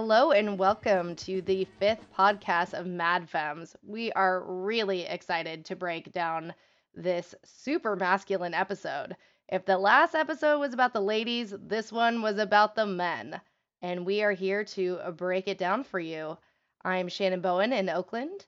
Hello 0.00 0.30
and 0.30 0.60
welcome 0.60 1.16
to 1.16 1.42
the 1.42 1.64
fifth 1.80 2.06
podcast 2.16 2.72
of 2.72 2.86
Mad 2.86 3.28
Femmes. 3.28 3.74
We 3.84 4.12
are 4.12 4.44
really 4.44 5.00
excited 5.00 5.64
to 5.64 5.74
break 5.74 6.12
down 6.12 6.54
this 6.94 7.34
super 7.44 7.96
masculine 7.96 8.54
episode. 8.54 9.16
If 9.48 9.64
the 9.64 9.76
last 9.76 10.14
episode 10.14 10.60
was 10.60 10.72
about 10.72 10.92
the 10.92 11.00
ladies, 11.00 11.52
this 11.58 11.90
one 11.90 12.22
was 12.22 12.38
about 12.38 12.76
the 12.76 12.86
men. 12.86 13.40
And 13.82 14.06
we 14.06 14.22
are 14.22 14.30
here 14.30 14.62
to 14.62 15.00
break 15.16 15.48
it 15.48 15.58
down 15.58 15.82
for 15.82 15.98
you. 15.98 16.38
I'm 16.84 17.08
Shannon 17.08 17.40
Bowen 17.40 17.72
in 17.72 17.88
Oakland. 17.88 18.46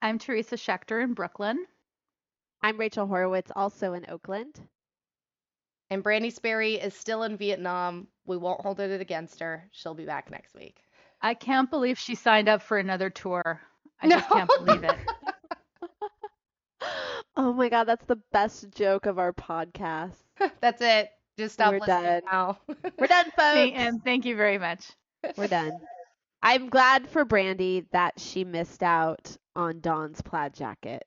I'm 0.00 0.18
Teresa 0.18 0.56
Schechter 0.56 1.04
in 1.04 1.12
Brooklyn. 1.12 1.62
I'm 2.62 2.78
Rachel 2.78 3.06
Horowitz, 3.06 3.52
also 3.54 3.92
in 3.92 4.06
Oakland. 4.08 4.58
And 5.90 6.02
Brandy 6.02 6.30
Sperry 6.30 6.76
is 6.76 6.94
still 6.94 7.22
in 7.22 7.36
Vietnam. 7.36 8.08
We 8.26 8.36
won't 8.36 8.60
hold 8.60 8.80
it 8.80 9.00
against 9.00 9.40
her. 9.40 9.68
She'll 9.72 9.94
be 9.94 10.04
back 10.06 10.30
next 10.30 10.54
week. 10.54 10.76
I 11.20 11.34
can't 11.34 11.70
believe 11.70 11.98
she 11.98 12.14
signed 12.14 12.48
up 12.48 12.62
for 12.62 12.78
another 12.78 13.10
tour. 13.10 13.60
I 14.00 14.08
just 14.08 14.28
can't 14.28 14.50
believe 14.58 14.84
it. 14.84 14.96
oh 17.36 17.52
my 17.52 17.68
god, 17.68 17.84
that's 17.84 18.04
the 18.06 18.20
best 18.32 18.70
joke 18.72 19.06
of 19.06 19.18
our 19.18 19.32
podcast. 19.32 20.16
that's 20.60 20.82
it. 20.82 21.10
Just 21.38 21.54
stop 21.54 21.72
We're 21.72 21.80
listening 21.80 22.02
done. 22.04 22.22
now. 22.30 22.58
We're 22.98 23.06
done, 23.06 23.24
folks. 23.24 23.36
Thank- 23.36 23.76
and 23.76 24.04
thank 24.04 24.24
you 24.24 24.36
very 24.36 24.58
much. 24.58 24.90
We're 25.36 25.46
done. 25.48 25.72
I'm 26.42 26.68
glad 26.68 27.08
for 27.08 27.24
Brandy 27.24 27.86
that 27.92 28.18
she 28.18 28.44
missed 28.44 28.82
out 28.82 29.36
on 29.54 29.80
Don's 29.80 30.20
plaid 30.22 30.54
jacket. 30.54 31.04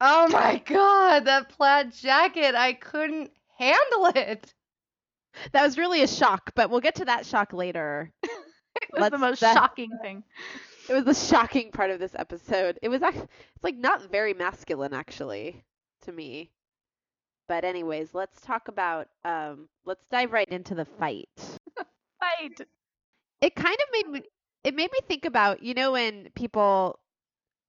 oh 0.00 0.28
my 0.28 0.62
god, 0.64 1.24
that 1.24 1.48
plaid 1.48 1.92
jacket. 1.92 2.54
I 2.54 2.74
couldn't 2.74 3.32
handle 3.58 4.12
it. 4.14 4.54
That 5.52 5.62
was 5.62 5.78
really 5.78 6.02
a 6.02 6.08
shock, 6.08 6.52
but 6.54 6.70
we'll 6.70 6.80
get 6.80 6.96
to 6.96 7.04
that 7.06 7.26
shock 7.26 7.52
later. 7.52 8.12
It 8.80 8.90
was 8.92 9.10
the 9.10 9.18
Let's- 9.18 9.20
most 9.20 9.40
that- 9.40 9.54
shocking 9.54 9.90
thing. 10.02 10.22
It 10.88 10.92
was 10.94 11.04
the 11.04 11.14
shocking 11.14 11.72
part 11.72 11.90
of 11.90 11.98
this 11.98 12.14
episode. 12.14 12.78
It 12.80 12.88
was 12.88 13.02
actually, 13.02 13.24
it's 13.54 13.64
like 13.64 13.76
not 13.76 14.08
very 14.10 14.34
masculine 14.34 14.94
actually 14.94 15.64
to 16.02 16.12
me. 16.12 16.50
But 17.48 17.64
anyways, 17.64 18.14
let's 18.14 18.40
talk 18.40 18.68
about 18.68 19.08
um 19.24 19.68
let's 19.84 20.06
dive 20.10 20.32
right 20.32 20.48
into 20.48 20.74
the 20.76 20.84
fight. 20.84 21.28
Right. 22.22 22.60
it 23.40 23.54
kind 23.56 23.74
of 23.76 23.88
made 23.92 24.08
me 24.08 24.22
it 24.64 24.74
made 24.74 24.92
me 24.92 24.98
think 25.08 25.24
about 25.24 25.62
you 25.62 25.74
know 25.74 25.92
when 25.92 26.28
people 26.36 27.00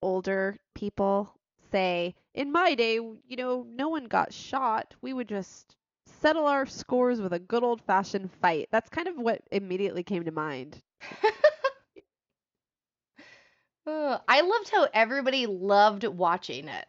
older 0.02 0.58
people 0.76 1.34
say 1.72 2.16
in 2.36 2.52
my 2.52 2.76
day 2.76 2.96
you 2.96 3.36
know 3.38 3.66
no 3.70 3.90
one 3.90 4.06
got 4.06 4.34
shot 4.34 4.96
we 5.02 5.14
would 5.14 5.28
just 5.28 5.76
settle 6.20 6.46
our 6.46 6.66
scores 6.66 7.22
with 7.22 7.34
a 7.34 7.40
good 7.40 7.64
old 7.64 7.82
fashioned 7.82 8.32
fight 8.32 8.68
that's 8.72 8.90
kind 8.90 9.08
of 9.08 9.16
what 9.18 9.42
immediately 9.52 10.04
came 10.04 10.24
to 10.26 10.32
mind 10.32 10.82
Ugh, 13.86 14.22
I 14.28 14.42
loved 14.42 14.70
how 14.70 14.88
everybody 14.94 15.46
loved 15.46 16.04
watching 16.06 16.68
it. 16.70 16.88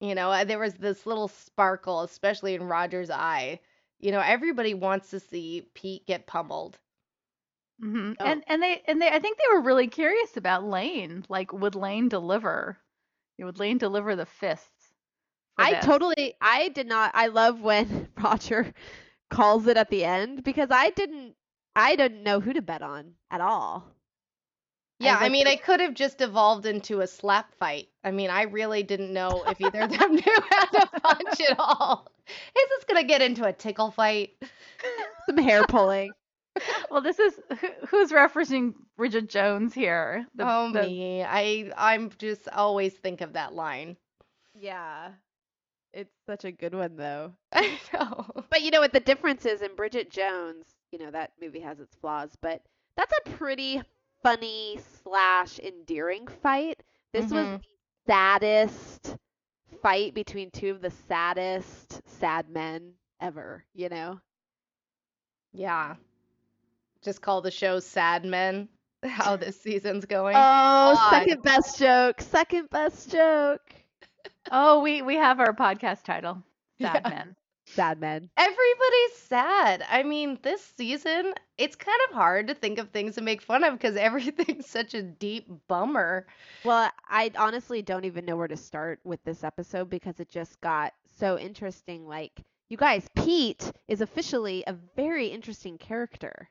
You 0.00 0.14
know, 0.14 0.30
uh, 0.30 0.44
there 0.44 0.58
was 0.58 0.74
this 0.74 1.06
little 1.06 1.28
sparkle, 1.28 2.02
especially 2.02 2.54
in 2.54 2.62
Roger's 2.64 3.10
eye. 3.10 3.60
You 3.98 4.12
know, 4.12 4.20
everybody 4.20 4.74
wants 4.74 5.10
to 5.10 5.20
see 5.20 5.70
Pete 5.74 6.06
get 6.06 6.26
pummeled. 6.26 6.78
hmm 7.80 8.12
Oh. 8.20 8.34
And 8.34 8.44
and 8.48 8.62
they 8.62 8.82
and 8.86 9.00
they 9.00 9.08
I 9.08 9.18
think 9.20 9.38
they 9.38 9.54
were 9.54 9.60
really 9.62 9.86
curious 9.88 10.36
about 10.36 10.64
Lane. 10.64 11.24
Like, 11.28 11.52
would 11.52 11.74
Lane 11.76 12.08
deliver? 12.08 12.78
You 13.38 13.44
know, 13.44 13.46
Would 13.46 13.58
Lane 13.60 13.78
deliver 13.78 14.16
the 14.16 14.26
fists? 14.26 14.70
For 15.56 15.62
i 15.64 15.70
this? 15.74 15.84
totally 15.84 16.34
i 16.40 16.68
did 16.68 16.86
not 16.86 17.10
i 17.14 17.26
love 17.28 17.60
when 17.60 18.08
roger 18.22 18.72
calls 19.30 19.66
it 19.66 19.76
at 19.76 19.90
the 19.90 20.04
end 20.04 20.42
because 20.44 20.68
i 20.70 20.90
didn't 20.90 21.34
i 21.76 21.96
didn't 21.96 22.22
know 22.22 22.40
who 22.40 22.52
to 22.52 22.62
bet 22.62 22.82
on 22.82 23.12
at 23.30 23.40
all 23.40 23.84
Yeah, 25.00 25.16
I 25.18 25.22
like, 25.22 25.32
mean, 25.32 25.46
it- 25.48 25.54
it 25.54 25.62
could 25.64 25.80
have 25.80 25.94
just 25.94 26.20
evolved 26.20 26.66
into 26.66 27.00
a 27.00 27.06
slap 27.06 27.52
fight. 27.58 27.88
I 28.04 28.10
mean, 28.12 28.30
I 28.30 28.42
really 28.42 28.84
didn't 28.84 29.12
know 29.12 29.42
if 29.48 29.60
either 29.60 29.80
of 29.82 29.90
them 29.98 30.14
knew 30.20 30.38
how 30.50 30.64
to 30.66 30.86
punch 31.00 31.40
at 31.50 31.58
all. 31.58 32.06
Is 32.28 32.68
this 32.70 32.84
gonna 32.88 33.02
get 33.04 33.20
into 33.20 33.44
a 33.44 33.52
tickle 33.52 33.90
fight? 33.90 34.30
some 35.26 35.36
hair 35.36 35.64
pulling 35.66 36.12
Well, 36.90 37.02
this 37.02 37.18
is 37.18 37.34
who- 37.60 37.86
who's 37.88 38.12
referencing 38.12 38.74
Bridget 38.96 39.28
Jones 39.28 39.74
here. 39.74 40.26
The- 40.36 40.44
oh 40.48 40.72
the- 40.72 40.82
me, 40.84 41.24
I 41.24 41.72
I'm 41.76 42.10
just 42.16 42.48
always 42.48 42.94
think 42.94 43.20
of 43.20 43.32
that 43.32 43.52
line. 43.52 43.96
yeah 44.54 45.10
it's 45.94 46.14
such 46.26 46.44
a 46.44 46.52
good 46.52 46.74
one 46.74 46.96
though 46.96 47.32
I 47.52 47.78
know. 47.92 48.26
But 48.50 48.62
you 48.62 48.70
know 48.70 48.80
what 48.80 48.92
the 48.92 49.00
difference 49.00 49.46
is 49.46 49.62
in 49.62 49.74
Bridget 49.76 50.10
Jones, 50.10 50.64
you 50.92 50.98
know, 50.98 51.10
that 51.10 51.32
movie 51.40 51.60
has 51.60 51.80
its 51.80 51.94
flaws, 51.96 52.30
but 52.40 52.62
that's 52.96 53.12
a 53.26 53.30
pretty 53.30 53.80
funny 54.22 54.78
slash 55.02 55.58
endearing 55.60 56.26
fight. 56.42 56.82
This 57.12 57.30
was 57.30 57.46
Mhm. 57.46 57.58
the 57.60 57.64
saddest 58.06 59.16
fight 59.82 60.14
between 60.14 60.50
two 60.50 60.70
of 60.70 60.80
the 60.80 60.92
saddest 61.08 62.00
sad 62.18 62.48
men 62.48 62.92
ever, 63.20 63.64
you 63.74 63.88
know? 63.88 64.20
Yeah. 65.52 65.96
Just 67.02 67.20
call 67.20 67.40
the 67.42 67.50
show 67.50 67.80
Sad 67.80 68.24
Men. 68.24 68.68
How 69.04 69.36
this 69.36 69.60
season's 69.60 70.06
going. 70.06 70.34
Oh, 70.36 70.94
God. 70.94 71.10
second 71.10 71.42
best 71.42 71.78
joke. 71.78 72.20
Second 72.22 72.70
best 72.70 73.10
joke. 73.12 73.60
Oh, 74.50 74.80
we 74.80 75.02
we 75.02 75.16
have 75.16 75.40
our 75.40 75.52
podcast 75.54 76.04
title. 76.04 76.42
Sad 76.80 77.02
Yeah. 77.04 77.08
Men. 77.10 77.36
Sad 77.66 77.98
men. 77.98 78.28
Everybody's 78.36 79.16
sad. 79.26 79.82
I 79.88 80.02
mean, 80.02 80.38
this 80.42 80.60
season, 80.76 81.32
it's 81.56 81.76
kind 81.76 81.98
of 82.08 82.14
hard 82.14 82.48
to 82.48 82.54
think 82.54 82.78
of 82.78 82.90
things 82.90 83.14
to 83.14 83.22
make 83.22 83.40
fun 83.40 83.64
of 83.64 83.72
because 83.72 83.96
everything's 84.08 84.68
such 84.68 84.92
a 84.92 85.02
deep 85.02 85.48
bummer. 85.66 86.26
Well, 86.62 86.90
I 87.08 87.30
honestly 87.36 87.80
don't 87.80 88.04
even 88.04 88.26
know 88.26 88.36
where 88.36 88.48
to 88.48 88.56
start 88.56 89.00
with 89.04 89.22
this 89.24 89.44
episode 89.44 89.88
because 89.88 90.20
it 90.20 90.28
just 90.28 90.60
got 90.60 90.92
so 91.18 91.38
interesting. 91.38 92.06
Like, 92.06 92.32
you 92.68 92.76
guys, 92.76 93.08
Pete 93.16 93.72
is 93.88 94.02
officially 94.02 94.62
a 94.66 94.74
very 94.94 95.28
interesting 95.28 95.78
character. 95.78 96.50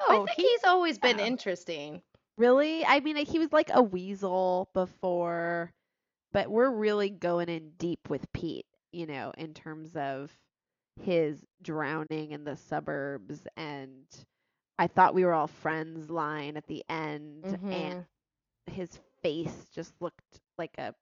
Oh, 0.00 0.22
I 0.22 0.26
think 0.26 0.30
he- 0.36 0.42
he's 0.48 0.64
always 0.64 0.98
been 0.98 1.20
interesting. 1.20 2.02
Really? 2.38 2.84
I 2.84 3.00
mean, 3.00 3.16
he 3.16 3.38
was 3.38 3.52
like 3.52 3.70
a 3.72 3.82
weasel 3.82 4.70
before, 4.72 5.70
but 6.32 6.50
we're 6.50 6.70
really 6.70 7.10
going 7.10 7.48
in 7.48 7.70
deep 7.78 8.08
with 8.10 8.30
Pete, 8.32 8.66
you 8.92 9.06
know, 9.06 9.32
in 9.38 9.54
terms 9.54 9.96
of 9.96 10.30
his 11.00 11.44
drowning 11.62 12.32
in 12.32 12.44
the 12.44 12.56
suburbs 12.56 13.46
and 13.56 14.04
I 14.78 14.86
thought 14.88 15.14
we 15.14 15.24
were 15.24 15.32
all 15.32 15.46
friends 15.48 16.10
line 16.10 16.56
at 16.56 16.66
the 16.66 16.84
end 16.88 17.58
Mhm. 17.62 17.66
and 17.70 18.06
his 18.66 18.98
face 19.22 19.68
just 19.74 19.94
looked 20.00 20.40
like 20.58 20.76
a 20.78 20.94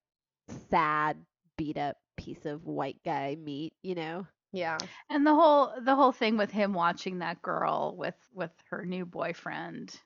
sad, 0.70 1.16
beat 1.56 1.76
up 1.78 1.96
piece 2.16 2.44
of 2.46 2.66
white 2.66 3.00
guy 3.04 3.36
meat, 3.36 3.74
you 3.82 3.94
know? 3.94 4.26
Yeah. 4.52 4.86
And 5.08 5.26
the 5.26 5.34
whole 5.34 5.74
the 5.80 5.94
whole 5.94 6.12
thing 6.12 6.36
with 6.36 6.50
him 6.50 6.72
watching 6.74 7.18
that 7.18 7.42
girl 7.42 7.94
with 7.96 8.16
with 8.32 8.52
her 8.70 8.84
new 8.84 9.04
boyfriend. 9.06 10.00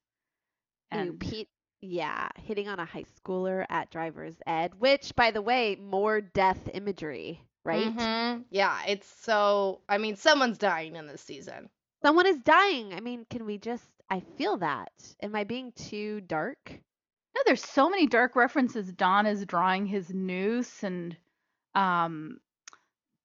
Ooh, 0.94 1.12
And 1.12 1.18
Pete, 1.18 1.48
yeah, 1.84 2.28
hitting 2.36 2.68
on 2.68 2.78
a 2.80 2.84
high 2.84 3.04
schooler 3.20 3.64
at 3.68 3.90
driver's 3.90 4.36
ed, 4.46 4.72
which, 4.78 5.14
by 5.16 5.30
the 5.30 5.42
way, 5.42 5.76
more 5.76 6.20
death 6.20 6.68
imagery, 6.74 7.40
right? 7.64 7.94
Mhm. 7.94 8.44
Yeah, 8.50 8.82
it's 8.86 9.06
so. 9.06 9.80
I 9.88 9.98
mean, 9.98 10.16
someone's 10.16 10.58
dying 10.58 10.96
in 10.96 11.06
this 11.06 11.20
season. 11.22 11.68
Someone 12.02 12.26
is 12.26 12.40
dying. 12.40 12.92
I 12.94 13.00
mean, 13.00 13.26
can 13.30 13.44
we 13.46 13.58
just? 13.58 13.88
I 14.10 14.20
feel 14.20 14.58
that. 14.58 14.92
Am 15.22 15.34
I 15.34 15.44
being 15.44 15.72
too 15.72 16.20
dark? 16.22 16.80
no, 17.36 17.42
there's 17.46 17.64
so 17.64 17.90
many 17.90 18.06
dark 18.06 18.36
references. 18.36 18.92
Don 18.92 19.26
is 19.26 19.44
drawing 19.44 19.86
his 19.86 20.12
noose 20.14 20.84
and 20.84 21.16
um 21.74 22.38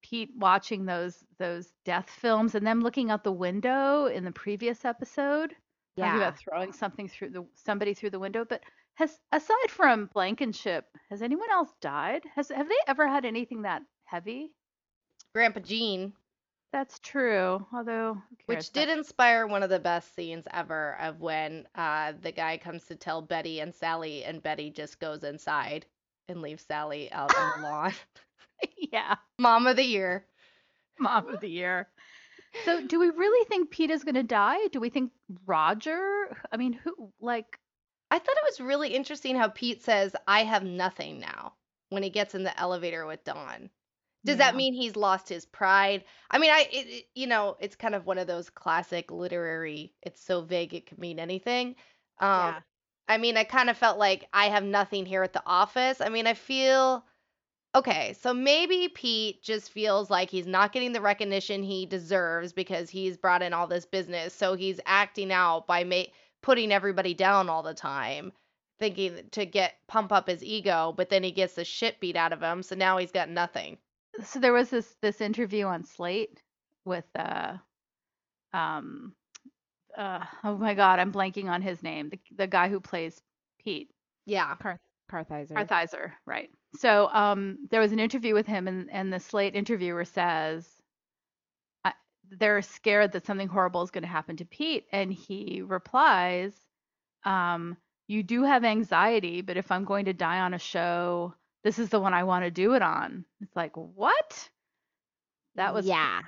Pete 0.02 0.32
watching 0.36 0.84
those 0.84 1.24
those 1.38 1.72
death 1.84 2.10
films 2.10 2.54
and 2.56 2.66
them 2.66 2.80
looking 2.80 3.10
out 3.10 3.22
the 3.22 3.30
window 3.32 4.06
in 4.06 4.24
the 4.24 4.32
previous 4.32 4.84
episode. 4.84 5.54
Talking 5.98 6.14
Yeah. 6.20 6.28
about 6.28 6.38
throwing 6.38 6.72
something 6.72 7.08
through 7.08 7.30
the 7.30 7.46
somebody 7.54 7.94
through 7.94 8.10
the 8.10 8.18
window. 8.18 8.44
But 8.44 8.62
has 8.94 9.18
aside 9.32 9.70
from 9.70 10.06
Blankenship, 10.12 10.86
has 11.10 11.22
anyone 11.22 11.50
else 11.50 11.70
died? 11.80 12.22
Has 12.34 12.48
have 12.48 12.68
they 12.68 12.74
ever 12.86 13.06
had 13.08 13.24
anything 13.24 13.62
that 13.62 13.82
heavy? 14.04 14.52
Grandpa 15.34 15.60
Gene, 15.60 16.12
That's 16.72 16.98
true. 17.00 17.66
Although 17.72 18.20
which 18.46 18.70
did 18.70 18.88
inspire 18.88 19.46
one 19.46 19.62
of 19.62 19.70
the 19.70 19.78
best 19.80 20.14
scenes 20.14 20.46
ever 20.52 20.96
of 21.00 21.20
when 21.20 21.66
uh, 21.74 22.12
the 22.20 22.32
guy 22.32 22.58
comes 22.58 22.84
to 22.86 22.96
tell 22.96 23.22
Betty 23.22 23.60
and 23.60 23.74
Sally, 23.74 24.24
and 24.24 24.42
Betty 24.42 24.70
just 24.70 24.98
goes 25.00 25.22
inside 25.24 25.86
and 26.28 26.42
leaves 26.42 26.64
Sally 26.64 27.10
out 27.12 27.34
on 27.36 27.60
the 27.60 27.66
lawn. 27.68 27.92
yeah, 28.92 29.16
Mom 29.38 29.66
of 29.66 29.76
the 29.76 29.84
year. 29.84 30.24
mom 30.98 31.28
of 31.28 31.40
the 31.40 31.48
year. 31.48 31.88
So, 32.64 32.80
do 32.80 32.98
we 33.00 33.08
really 33.10 33.44
think 33.46 33.70
Pete 33.70 33.90
is 33.90 34.04
going 34.04 34.14
to 34.16 34.22
die? 34.22 34.66
Do 34.68 34.80
we 34.80 34.90
think 34.90 35.12
Roger? 35.46 36.36
I 36.52 36.56
mean, 36.56 36.72
who 36.72 37.12
like 37.20 37.58
I 38.10 38.18
thought 38.18 38.36
it 38.36 38.44
was 38.50 38.60
really 38.60 38.94
interesting 38.94 39.36
how 39.36 39.48
Pete 39.48 39.82
says, 39.82 40.14
I 40.26 40.44
have 40.44 40.64
nothing 40.64 41.20
now 41.20 41.54
when 41.90 42.02
he 42.02 42.10
gets 42.10 42.34
in 42.34 42.42
the 42.42 42.58
elevator 42.58 43.06
with 43.06 43.24
Don. 43.24 43.70
Does 44.24 44.38
Yeah. 44.38 44.50
that 44.50 44.56
mean 44.56 44.74
he's 44.74 44.96
lost 44.96 45.28
his 45.28 45.46
pride? 45.46 46.04
I 46.30 46.38
mean, 46.38 46.50
I, 46.50 46.68
it, 46.72 46.86
it- 46.88 47.06
you 47.14 47.26
know, 47.26 47.56
it's 47.60 47.76
kind 47.76 47.94
of 47.94 48.06
one 48.06 48.18
of 48.18 48.26
those 48.26 48.50
classic 48.50 49.10
literary. 49.10 49.94
It's 50.02 50.20
so 50.22 50.42
vague 50.42 50.74
it 50.74 50.86
could 50.86 50.98
mean 50.98 51.18
anything. 51.20 51.76
Um, 52.18 52.56
yeah. 52.56 52.60
I 53.08 53.18
mean, 53.18 53.36
I 53.36 53.44
kind 53.44 53.70
of 53.70 53.76
felt 53.78 53.98
like 53.98 54.28
I 54.32 54.46
have 54.50 54.64
nothing 54.64 55.06
here 55.06 55.22
at 55.22 55.32
the 55.32 55.42
office. 55.46 56.00
I 56.00 56.08
mean, 56.10 56.26
I 56.26 56.34
feel 56.34 57.04
okay. 57.74 58.14
So 58.20 58.34
maybe 58.34 58.88
Pete 58.88 59.42
just 59.42 59.70
feels 59.72 60.10
like 60.10 60.30
he's 60.30 60.46
not 60.46 60.72
getting 60.72 60.92
the 60.92 61.00
recognition 61.00 61.62
he 61.62 61.86
deserves 61.86 62.52
because 62.52 62.90
he's 62.90 63.16
brought 63.16 63.42
in 63.42 63.52
all 63.52 63.66
this 63.66 63.86
business. 63.86 64.34
So 64.34 64.54
he's 64.54 64.80
acting 64.86 65.32
out 65.32 65.66
by 65.66 65.84
ma- 65.84 66.04
putting 66.42 66.72
everybody 66.72 67.14
down 67.14 67.48
all 67.48 67.62
the 67.62 67.74
time, 67.74 68.32
thinking 68.78 69.28
to 69.32 69.46
get 69.46 69.74
pump 69.88 70.12
up 70.12 70.28
his 70.28 70.44
ego. 70.44 70.94
But 70.96 71.10
then 71.10 71.22
he 71.22 71.32
gets 71.32 71.54
the 71.54 71.64
shit 71.64 72.00
beat 72.00 72.16
out 72.16 72.32
of 72.32 72.42
him. 72.42 72.62
So 72.62 72.74
now 72.76 72.98
he's 72.98 73.12
got 73.12 73.28
nothing. 73.28 73.78
so 74.24 74.40
there 74.40 74.52
was 74.52 74.70
this 74.70 74.96
this 75.02 75.20
interview 75.20 75.66
on 75.66 75.84
Slate 75.84 76.42
with 76.84 77.04
uh 77.16 77.56
um 78.52 79.14
uh 79.96 80.24
oh 80.44 80.56
my 80.56 80.74
god, 80.74 80.98
I'm 80.98 81.12
blanking 81.12 81.48
on 81.48 81.62
his 81.62 81.82
name. 81.82 82.10
The 82.10 82.18
the 82.36 82.46
guy 82.46 82.68
who 82.68 82.80
plays 82.80 83.20
Pete. 83.64 83.90
Yeah. 84.26 84.54
Car- 84.56 84.80
Kartheiser. 85.10 85.68
Arthur, 85.70 86.14
right. 86.26 86.50
So 86.74 87.08
um 87.12 87.68
there 87.70 87.80
was 87.80 87.92
an 87.92 87.98
interview 88.00 88.34
with 88.34 88.46
him 88.46 88.68
and 88.68 88.90
and 88.90 89.12
the 89.12 89.20
Slate 89.20 89.54
interviewer 89.54 90.04
says 90.04 90.82
I, 91.84 91.92
they're 92.30 92.62
scared 92.62 93.12
that 93.12 93.26
something 93.26 93.48
horrible 93.48 93.82
is 93.82 93.90
going 93.90 94.02
to 94.02 94.08
happen 94.08 94.36
to 94.38 94.44
Pete 94.44 94.86
and 94.92 95.12
he 95.12 95.62
replies 95.62 96.54
um 97.24 97.76
you 98.08 98.22
do 98.22 98.42
have 98.44 98.64
anxiety, 98.64 99.40
but 99.42 99.56
if 99.56 99.70
I'm 99.70 99.84
going 99.84 100.06
to 100.06 100.12
die 100.12 100.40
on 100.40 100.54
a 100.54 100.58
show, 100.58 101.34
this 101.64 101.78
is 101.78 101.88
the 101.90 102.00
one 102.00 102.14
I 102.14 102.24
want 102.24 102.44
to 102.44 102.50
do 102.50 102.74
it 102.74 102.82
on. 102.82 103.24
It's 103.40 103.56
like, 103.56 103.72
what? 103.76 104.50
That 105.54 105.74
was 105.74 105.86
yeah. 105.86 106.20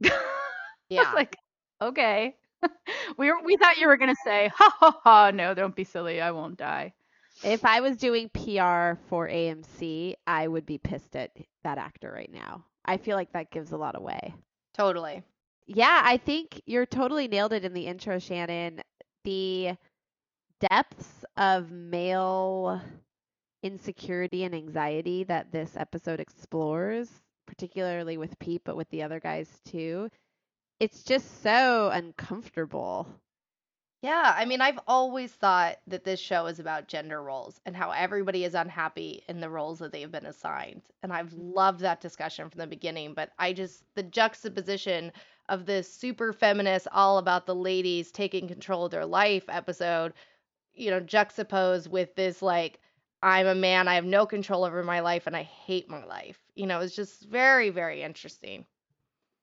I 0.04 0.10
Yeah. 0.88 1.02
was 1.02 1.12
like, 1.12 1.36
okay. 1.80 2.36
we 3.18 3.30
were, 3.30 3.40
we 3.44 3.56
thought 3.56 3.78
you 3.78 3.86
were 3.88 3.96
gonna 3.96 4.14
say, 4.24 4.48
ha 4.54 4.70
ha 4.78 5.00
ha, 5.04 5.30
no, 5.32 5.54
don't 5.54 5.74
be 5.76 5.84
silly, 5.84 6.20
I 6.20 6.32
won't 6.32 6.56
die. 6.58 6.94
If 7.42 7.64
I 7.64 7.80
was 7.80 7.96
doing 7.96 8.28
PR 8.30 8.98
for 9.08 9.28
AMC, 9.28 10.14
I 10.26 10.48
would 10.48 10.66
be 10.66 10.78
pissed 10.78 11.16
at 11.16 11.30
that 11.64 11.78
actor 11.78 12.10
right 12.12 12.32
now. 12.32 12.64
I 12.84 12.96
feel 12.96 13.16
like 13.16 13.32
that 13.32 13.50
gives 13.50 13.72
a 13.72 13.76
lot 13.76 13.96
away. 13.96 14.34
totally. 14.74 15.22
Yeah, 15.66 16.00
I 16.04 16.16
think 16.16 16.62
you're 16.66 16.86
totally 16.86 17.28
nailed 17.28 17.52
it 17.52 17.64
in 17.64 17.74
the 17.74 17.86
intro, 17.86 18.18
Shannon. 18.18 18.80
The 19.24 19.76
depths 20.60 21.24
of 21.36 21.70
male 21.70 22.80
insecurity 23.62 24.44
and 24.44 24.54
anxiety 24.54 25.24
that 25.24 25.52
this 25.52 25.76
episode 25.76 26.20
explores, 26.20 27.10
particularly 27.46 28.16
with 28.16 28.38
Pete, 28.38 28.62
but 28.64 28.76
with 28.76 28.88
the 28.90 29.02
other 29.02 29.20
guys 29.20 29.60
too, 29.64 30.10
it's 30.80 31.02
just 31.02 31.42
so 31.42 31.90
uncomfortable. 31.92 33.08
Yeah, 34.00 34.32
I 34.36 34.44
mean, 34.44 34.60
I've 34.60 34.78
always 34.86 35.32
thought 35.32 35.78
that 35.88 36.04
this 36.04 36.20
show 36.20 36.46
is 36.46 36.60
about 36.60 36.86
gender 36.86 37.20
roles 37.20 37.60
and 37.66 37.76
how 37.76 37.90
everybody 37.90 38.44
is 38.44 38.54
unhappy 38.54 39.24
in 39.28 39.40
the 39.40 39.50
roles 39.50 39.80
that 39.80 39.90
they've 39.90 40.10
been 40.10 40.26
assigned. 40.26 40.82
And 41.02 41.12
I've 41.12 41.30
mm-hmm. 41.30 41.52
loved 41.54 41.80
that 41.80 42.00
discussion 42.00 42.48
from 42.48 42.60
the 42.60 42.66
beginning, 42.68 43.14
but 43.14 43.30
I 43.40 43.52
just, 43.52 43.82
the 43.96 44.04
juxtaposition 44.04 45.10
of 45.48 45.66
this 45.66 45.92
super 45.92 46.32
feminist, 46.32 46.86
all 46.92 47.18
about 47.18 47.46
the 47.46 47.56
ladies 47.56 48.12
taking 48.12 48.46
control 48.46 48.84
of 48.84 48.92
their 48.92 49.06
life 49.06 49.44
episode, 49.48 50.12
you 50.74 50.92
know, 50.92 51.00
juxtaposed 51.00 51.90
with 51.90 52.14
this, 52.14 52.40
like, 52.40 52.78
I'm 53.20 53.48
a 53.48 53.54
man, 53.54 53.88
I 53.88 53.96
have 53.96 54.04
no 54.04 54.26
control 54.26 54.64
over 54.64 54.84
my 54.84 55.00
life, 55.00 55.26
and 55.26 55.36
I 55.36 55.42
hate 55.42 55.90
my 55.90 56.04
life. 56.04 56.38
You 56.54 56.68
know, 56.68 56.78
it's 56.78 56.94
just 56.94 57.24
very, 57.24 57.70
very 57.70 58.02
interesting. 58.02 58.64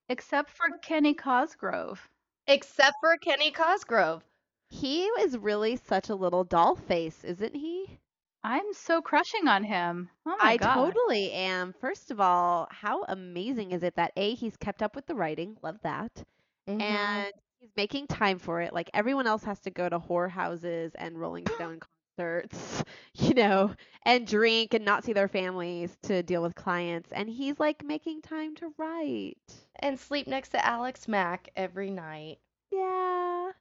Except 0.08 0.50
for 0.50 0.78
Kenny 0.82 1.14
Cosgrove. 1.14 2.08
Except 2.48 2.96
for 3.02 3.18
Kenny 3.18 3.52
Cosgrove. 3.52 4.24
He 4.76 5.06
is 5.06 5.38
really 5.38 5.76
such 5.78 6.10
a 6.10 6.16
little 6.16 6.44
doll 6.44 6.76
face, 6.76 7.24
isn't 7.24 7.56
he? 7.56 8.00
I'm 8.44 8.74
so 8.74 9.02
crushing 9.02 9.48
on 9.48 9.64
him. 9.64 10.10
Oh 10.26 10.38
my 10.38 10.54
I 10.54 10.56
god. 10.56 10.96
totally 10.96 11.32
am. 11.32 11.74
First 11.74 12.12
of 12.12 12.20
all, 12.20 12.68
how 12.72 13.04
amazing 13.04 13.72
is 13.72 13.84
it 13.84 13.96
that 13.96 14.12
A, 14.16 14.34
he's 14.36 14.58
kept 14.58 14.82
up 14.84 14.96
with 14.96 15.06
the 15.08 15.16
writing, 15.16 15.58
love 15.62 15.80
that, 15.84 16.24
Mhm. 16.68 16.80
and 16.80 17.34
he's 17.60 17.72
making 17.76 18.08
time 18.08 18.40
for 18.40 18.62
it. 18.62 18.74
Like 18.74 18.90
everyone 18.94 19.28
else 19.28 19.44
has 19.44 19.60
to 19.62 19.72
go 19.72 19.88
to 19.90 20.00
whorehouses 20.00 20.92
and 20.96 21.20
Rolling 21.20 21.48
Stone 21.48 21.80
concerts, 22.18 22.84
you 23.16 23.34
know, 23.34 23.74
and 24.04 24.28
drink 24.28 24.74
and 24.74 24.86
not 24.86 25.04
see 25.04 25.14
their 25.14 25.28
families 25.30 25.98
to 26.04 26.24
deal 26.24 26.42
with 26.42 26.56
clients, 26.56 27.12
and 27.12 27.30
he's 27.30 27.60
like 27.60 27.84
making 27.84 28.22
time 28.22 28.56
to 28.56 28.74
write. 28.78 29.38
and 29.80 30.00
sleep 30.00 30.28
next 30.28 30.50
to 30.50 30.66
Alex 30.66 31.08
Mack 31.08 31.50
every 31.56 31.90
night. 31.92 32.40
Yeah. 32.72 33.52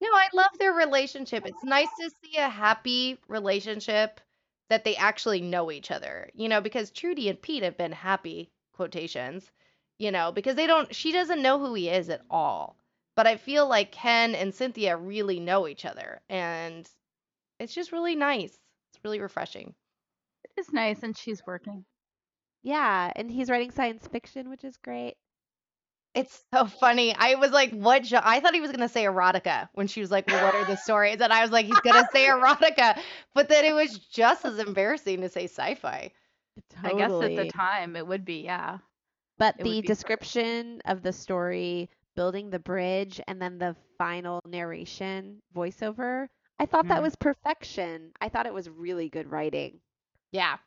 No, 0.00 0.08
I 0.12 0.28
love 0.34 0.56
their 0.58 0.72
relationship. 0.72 1.46
It's 1.46 1.62
nice 1.64 1.88
to 2.00 2.10
see 2.10 2.36
a 2.38 2.48
happy 2.48 3.18
relationship 3.28 4.20
that 4.68 4.84
they 4.84 4.96
actually 4.96 5.40
know 5.42 5.70
each 5.70 5.90
other. 5.90 6.30
You 6.34 6.48
know, 6.48 6.60
because 6.60 6.90
Trudy 6.90 7.28
and 7.28 7.40
Pete 7.40 7.62
have 7.62 7.76
been 7.76 7.92
happy 7.92 8.50
quotations, 8.72 9.50
you 9.98 10.10
know, 10.10 10.32
because 10.32 10.54
they 10.56 10.66
don't 10.66 10.94
she 10.94 11.12
doesn't 11.12 11.42
know 11.42 11.58
who 11.58 11.74
he 11.74 11.88
is 11.90 12.08
at 12.10 12.22
all. 12.30 12.76
But 13.16 13.26
I 13.26 13.36
feel 13.36 13.66
like 13.68 13.92
Ken 13.92 14.34
and 14.34 14.54
Cynthia 14.54 14.96
really 14.96 15.40
know 15.40 15.66
each 15.68 15.84
other 15.84 16.20
and 16.28 16.88
it's 17.58 17.74
just 17.74 17.92
really 17.92 18.16
nice. 18.16 18.58
It's 18.90 19.04
really 19.04 19.20
refreshing. 19.20 19.74
It 20.44 20.60
is 20.60 20.72
nice 20.72 21.02
and 21.02 21.16
she's 21.16 21.46
working. 21.46 21.84
Yeah, 22.62 23.12
and 23.16 23.30
he's 23.30 23.50
writing 23.50 23.70
science 23.70 24.06
fiction, 24.08 24.50
which 24.50 24.64
is 24.64 24.76
great. 24.76 25.16
It's 26.16 26.44
so 26.54 26.66
funny. 26.66 27.14
I 27.16 27.36
was 27.36 27.52
like, 27.52 27.72
what? 27.72 28.04
Jo- 28.04 28.20
I 28.24 28.40
thought 28.40 28.54
he 28.54 28.60
was 28.60 28.70
going 28.72 28.80
to 28.80 28.88
say 28.88 29.04
erotica 29.04 29.68
when 29.74 29.88
she 29.88 30.00
was 30.00 30.10
like, 30.10 30.28
well, 30.28 30.40
what 30.40 30.54
are 30.56 30.64
the 30.64 30.76
stories? 30.76 31.20
And 31.20 31.32
I 31.32 31.42
was 31.42 31.52
like, 31.52 31.66
he's 31.66 31.80
going 31.80 31.96
to 32.02 32.08
say 32.12 32.26
erotica. 32.26 32.98
But 33.34 33.48
then 33.48 33.64
it 33.64 33.74
was 33.74 33.98
just 33.98 34.44
as 34.46 34.58
embarrassing 34.58 35.22
to 35.22 35.28
say 35.30 35.44
sci 35.46 35.74
fi. 35.76 36.12
Totally. 36.70 36.84
I 36.84 36.94
guess 36.94 37.20
at 37.22 37.34
the 37.36 37.46
time 37.46 37.96
it 37.96 38.06
would 38.06 38.24
be, 38.24 38.42
yeah. 38.42 38.78
But 39.38 39.56
It 39.58 39.64
the 39.64 39.82
description 39.82 40.80
of 40.84 41.02
the 41.02 41.12
story, 41.12 41.90
building 42.14 42.50
the 42.50 42.58
bridge, 42.60 43.20
and 43.26 43.40
then 43.40 43.58
the 43.58 43.76
final 43.98 44.40
narration 44.46 45.42
voiceover, 45.54 46.28
I 46.58 46.66
thought 46.66 46.88
that 46.88 47.00
Mhm. 47.00 47.02
was 47.02 47.16
perfection. 47.16 48.12
I 48.20 48.28
thought 48.28 48.46
it 48.46 48.54
was 48.54 48.68
really 48.70 49.08
good 49.08 49.30
writing. 49.30 49.80
Yeah. 50.32 50.58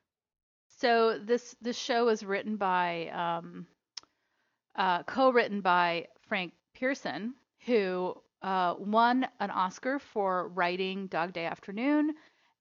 So 0.68 1.18
this 1.20 1.56
this 1.62 1.78
show 1.78 2.06
was 2.06 2.24
written 2.24 2.58
by 2.58 3.08
um 3.10 3.68
uh 4.76 5.04
co-written 5.04 5.62
by 5.62 6.08
Frank 6.28 6.54
Pierson, 6.74 7.34
who 7.66 8.16
uh 8.42 8.76
won 8.80 9.28
an 9.40 9.52
Oscar 9.52 10.00
for 10.00 10.48
writing 10.50 11.08
Dog 11.08 11.34
Day 11.34 11.46
Afternoon 11.46 12.14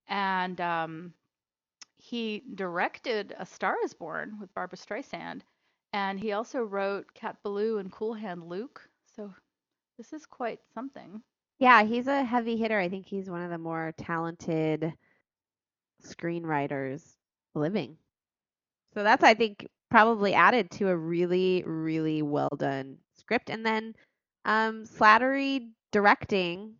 and 0.08 0.60
um 0.60 1.14
he 1.98 2.42
directed 2.54 3.34
A 3.38 3.46
Star 3.46 3.76
is 3.84 3.94
Born 3.94 4.38
with 4.40 4.54
Barbra 4.54 4.78
Streisand 4.78 5.42
and 5.92 6.18
he 6.18 6.32
also 6.32 6.62
wrote 6.62 7.12
Cat 7.14 7.36
Ballou 7.42 7.78
and 7.78 7.90
Cool 7.92 8.14
Hand 8.14 8.48
Luke. 8.48 8.88
So 9.16 9.32
this 9.98 10.12
is 10.12 10.26
quite 10.26 10.60
something. 10.74 11.22
Yeah, 11.58 11.84
he's 11.84 12.06
a 12.06 12.24
heavy 12.24 12.56
hitter. 12.56 12.78
I 12.78 12.88
think 12.88 13.06
he's 13.06 13.30
one 13.30 13.42
of 13.42 13.50
the 13.50 13.58
more 13.58 13.92
talented 13.96 14.92
screenwriters 16.02 17.16
living. 17.54 17.96
So 18.94 19.02
that's, 19.02 19.22
I 19.24 19.34
think, 19.34 19.68
probably 19.90 20.34
added 20.34 20.70
to 20.72 20.88
a 20.88 20.96
really, 20.96 21.62
really 21.66 22.22
well 22.22 22.50
done 22.58 22.98
script. 23.16 23.50
And 23.50 23.64
then 23.64 23.94
um, 24.44 24.84
Slattery 24.84 25.68
directing, 25.92 26.74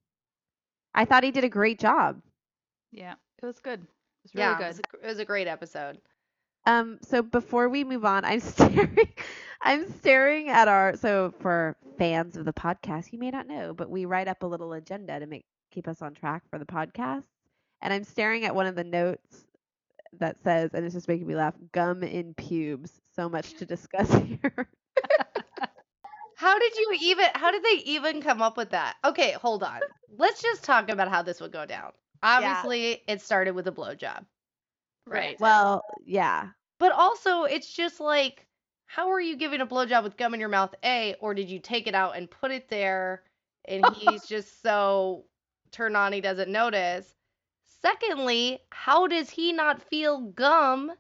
I 0.94 1.04
thought 1.04 1.24
he 1.24 1.30
did 1.30 1.44
a 1.44 1.48
great 1.48 1.78
job. 1.78 2.20
Yeah, 2.92 3.14
it 3.42 3.46
was 3.46 3.58
good. 3.58 3.80
It 3.80 3.86
was 4.24 4.34
really 4.34 4.46
yeah. 4.46 4.54
It 4.54 4.58
good. 4.58 4.66
was, 4.68 4.78
a, 4.78 5.06
it 5.06 5.08
was 5.08 5.18
a 5.18 5.24
great 5.24 5.46
episode. 5.46 5.98
Um, 6.66 6.98
so 7.02 7.22
before 7.22 7.68
we 7.68 7.84
move 7.84 8.04
on, 8.04 8.24
I'm 8.24 8.40
staring 8.40 9.08
I'm 9.62 9.90
staring 9.92 10.48
at 10.48 10.68
our 10.68 10.96
so 10.96 11.32
for 11.40 11.76
fans 11.98 12.36
of 12.36 12.44
the 12.44 12.52
podcast, 12.52 13.12
you 13.12 13.18
may 13.18 13.30
not 13.30 13.46
know, 13.46 13.74
but 13.74 13.90
we 13.90 14.04
write 14.04 14.28
up 14.28 14.42
a 14.42 14.46
little 14.46 14.72
agenda 14.74 15.18
to 15.18 15.26
make 15.26 15.44
keep 15.70 15.88
us 15.88 16.02
on 16.02 16.14
track 16.14 16.42
for 16.50 16.58
the 16.58 16.66
podcast. 16.66 17.24
And 17.80 17.92
I'm 17.92 18.04
staring 18.04 18.44
at 18.44 18.54
one 18.54 18.66
of 18.66 18.74
the 18.74 18.84
notes 18.84 19.46
that 20.18 20.36
says, 20.42 20.70
and 20.74 20.84
it's 20.84 20.94
just 20.94 21.08
making 21.08 21.26
me 21.26 21.34
laugh, 21.34 21.54
gum 21.72 22.02
in 22.02 22.34
pubes. 22.34 23.00
So 23.14 23.28
much 23.28 23.54
to 23.54 23.66
discuss 23.66 24.12
here. 24.14 24.68
How 26.36 26.56
did 26.56 26.76
you 26.76 26.96
even, 27.02 27.26
how 27.34 27.50
did 27.50 27.64
they 27.64 27.82
even 27.84 28.22
come 28.22 28.40
up 28.40 28.56
with 28.56 28.70
that? 28.70 28.94
Okay, 29.04 29.32
hold 29.32 29.64
on. 29.64 29.80
Let's 30.16 30.40
just 30.40 30.62
talk 30.62 30.88
about 30.88 31.08
how 31.08 31.22
this 31.22 31.40
would 31.40 31.50
go 31.50 31.66
down. 31.66 31.90
Obviously, 32.22 33.02
it 33.08 33.20
started 33.20 33.56
with 33.56 33.66
a 33.66 33.72
blowjob. 33.72 34.24
Right. 35.04 35.40
well, 35.40 35.82
yeah. 36.04 36.48
But 36.78 36.92
also, 36.92 37.42
it's 37.42 37.72
just 37.72 37.98
like, 37.98 38.46
how 38.86 39.10
are 39.10 39.20
you 39.20 39.36
giving 39.36 39.60
a 39.60 39.66
blowjob 39.66 40.04
with 40.04 40.16
gum 40.16 40.32
in 40.32 40.40
your 40.40 40.48
mouth? 40.48 40.74
A, 40.84 41.16
or 41.20 41.34
did 41.34 41.50
you 41.50 41.58
take 41.58 41.86
it 41.86 41.94
out 41.94 42.16
and 42.16 42.30
put 42.30 42.52
it 42.52 42.68
there, 42.68 43.24
and 43.64 43.84
he's 43.96 44.24
just 44.28 44.62
so 44.62 45.24
turned 45.72 45.96
on 45.96 46.12
he 46.12 46.20
doesn't 46.20 46.50
notice? 46.50 47.12
Secondly, 47.82 48.61
how 48.70 49.06
does 49.06 49.30
he 49.30 49.52
not 49.52 49.82
feel 49.82 50.20
gum 50.20 50.90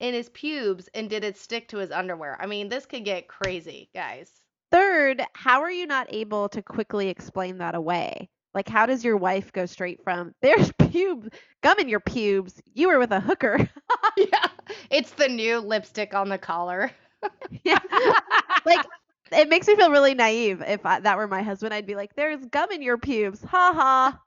in 0.00 0.14
his 0.14 0.28
pubes 0.28 0.88
and 0.94 1.08
did 1.08 1.24
it 1.24 1.38
stick 1.38 1.68
to 1.68 1.78
his 1.78 1.90
underwear? 1.90 2.36
I 2.40 2.46
mean, 2.46 2.68
this 2.68 2.86
could 2.86 3.04
get 3.04 3.28
crazy, 3.28 3.88
guys. 3.94 4.30
Third, 4.70 5.22
how 5.32 5.62
are 5.62 5.70
you 5.70 5.86
not 5.86 6.12
able 6.12 6.48
to 6.50 6.62
quickly 6.62 7.08
explain 7.08 7.58
that 7.58 7.74
away? 7.74 8.28
Like, 8.52 8.68
how 8.68 8.86
does 8.86 9.04
your 9.04 9.16
wife 9.16 9.52
go 9.52 9.66
straight 9.66 10.02
from 10.04 10.34
there's 10.42 10.70
pubes, 10.72 11.28
gum 11.62 11.78
in 11.78 11.88
your 11.88 12.00
pubes, 12.00 12.60
you 12.74 12.88
were 12.88 12.98
with 12.98 13.12
a 13.12 13.20
hooker? 13.20 13.68
yeah. 14.16 14.48
It's 14.90 15.12
the 15.12 15.28
new 15.28 15.58
lipstick 15.58 16.12
on 16.14 16.28
the 16.28 16.38
collar. 16.38 16.90
yeah. 17.64 17.78
like, 18.66 18.84
it 19.32 19.48
makes 19.48 19.66
me 19.66 19.76
feel 19.76 19.90
really 19.90 20.14
naive. 20.14 20.62
If 20.66 20.84
I, 20.84 21.00
that 21.00 21.16
were 21.16 21.26
my 21.26 21.42
husband, 21.42 21.72
I'd 21.72 21.86
be 21.86 21.94
like, 21.94 22.14
there's 22.14 22.44
gum 22.46 22.70
in 22.70 22.82
your 22.82 22.98
pubes. 22.98 23.42
Ha 23.42 23.72
ha. 23.74 24.20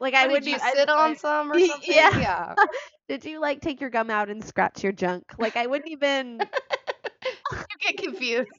Like, 0.00 0.14
I 0.14 0.22
What, 0.26 0.32
would 0.32 0.44
did 0.44 0.50
you 0.50 0.58
I'd- 0.62 0.76
sit 0.78 0.88
on 0.88 1.10
I- 1.10 1.14
some 1.14 1.50
or 1.52 1.58
something? 1.66 1.92
yeah. 1.94 2.18
yeah. 2.18 2.54
Did 3.08 3.24
you 3.24 3.40
like 3.40 3.62
take 3.62 3.80
your 3.80 3.88
gum 3.88 4.10
out 4.10 4.28
and 4.28 4.44
scratch 4.44 4.82
your 4.84 4.92
junk? 4.92 5.24
Like, 5.38 5.56
I 5.56 5.66
wouldn't 5.66 5.90
even. 5.90 6.40
you 7.52 7.66
get 7.80 7.96
confused. 7.96 8.50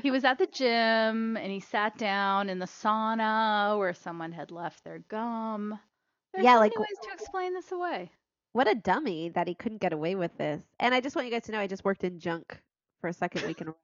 He 0.00 0.12
was 0.12 0.22
at 0.24 0.38
the 0.38 0.46
gym 0.46 1.36
and 1.36 1.50
he 1.50 1.58
sat 1.58 1.98
down 1.98 2.48
in 2.50 2.60
the 2.60 2.66
sauna 2.66 3.76
where 3.76 3.92
someone 3.94 4.30
had 4.30 4.52
left 4.52 4.84
their 4.84 5.00
gum. 5.08 5.76
There's 6.32 6.44
Yeah, 6.44 6.54
so 6.54 6.60
like, 6.60 6.72
many 6.76 6.82
ways 6.88 6.98
to 7.08 7.12
explain 7.14 7.52
this 7.52 7.72
away. 7.72 8.12
What 8.52 8.68
a 8.70 8.76
dummy 8.76 9.30
that 9.30 9.48
he 9.48 9.54
couldn't 9.56 9.80
get 9.80 9.92
away 9.92 10.14
with 10.14 10.36
this. 10.38 10.62
And 10.78 10.94
I 10.94 11.00
just 11.00 11.16
want 11.16 11.26
you 11.26 11.32
guys 11.32 11.42
to 11.46 11.52
know 11.52 11.58
I 11.58 11.66
just 11.66 11.84
worked 11.84 12.04
in 12.04 12.20
junk 12.20 12.56
for 13.00 13.08
a 13.08 13.12
second 13.12 13.44
week 13.44 13.60
in 13.60 13.66
a 13.66 13.70
row. 13.70 13.76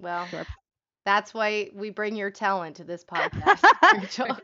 Well, 0.00 0.26
Sure. 0.26 0.44
that's 1.06 1.32
why 1.32 1.70
we 1.72 1.90
bring 1.90 2.16
your 2.16 2.32
talent 2.32 2.76
to 2.76 2.84
this 2.84 3.04
podcast, 3.04 3.62
Rachel. 3.96 4.36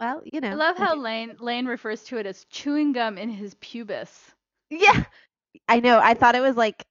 Well, 0.00 0.22
you 0.24 0.40
know. 0.40 0.50
I 0.50 0.54
love 0.54 0.78
how 0.78 0.96
Lane 0.96 1.36
Lane 1.40 1.66
refers 1.66 2.02
to 2.04 2.16
it 2.16 2.26
as 2.26 2.46
chewing 2.46 2.92
gum 2.92 3.18
in 3.18 3.28
his 3.28 3.54
pubis. 3.56 4.08
Yeah. 4.70 5.04
I 5.68 5.80
know. 5.80 6.00
I 6.02 6.14
thought 6.14 6.34
it 6.34 6.40
was 6.40 6.56
like, 6.56 6.82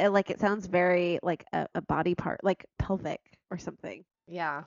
uh, 0.00 0.10
like 0.10 0.30
it 0.30 0.40
sounds 0.40 0.66
very 0.66 1.20
like 1.22 1.44
a, 1.52 1.68
a 1.74 1.82
body 1.82 2.14
part, 2.14 2.42
like 2.42 2.66
pelvic 2.78 3.20
or 3.50 3.58
something. 3.58 4.02
Yeah. 4.26 4.64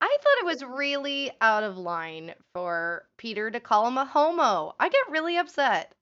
I 0.00 0.16
thought 0.22 0.38
it 0.40 0.46
was 0.46 0.64
really 0.64 1.30
out 1.40 1.64
of 1.64 1.76
line 1.76 2.34
for 2.54 3.02
Peter 3.18 3.50
to 3.50 3.60
call 3.60 3.86
him 3.88 3.98
a 3.98 4.04
homo. 4.04 4.74
I 4.78 4.88
get 4.88 5.10
really 5.10 5.36
upset. 5.36 5.92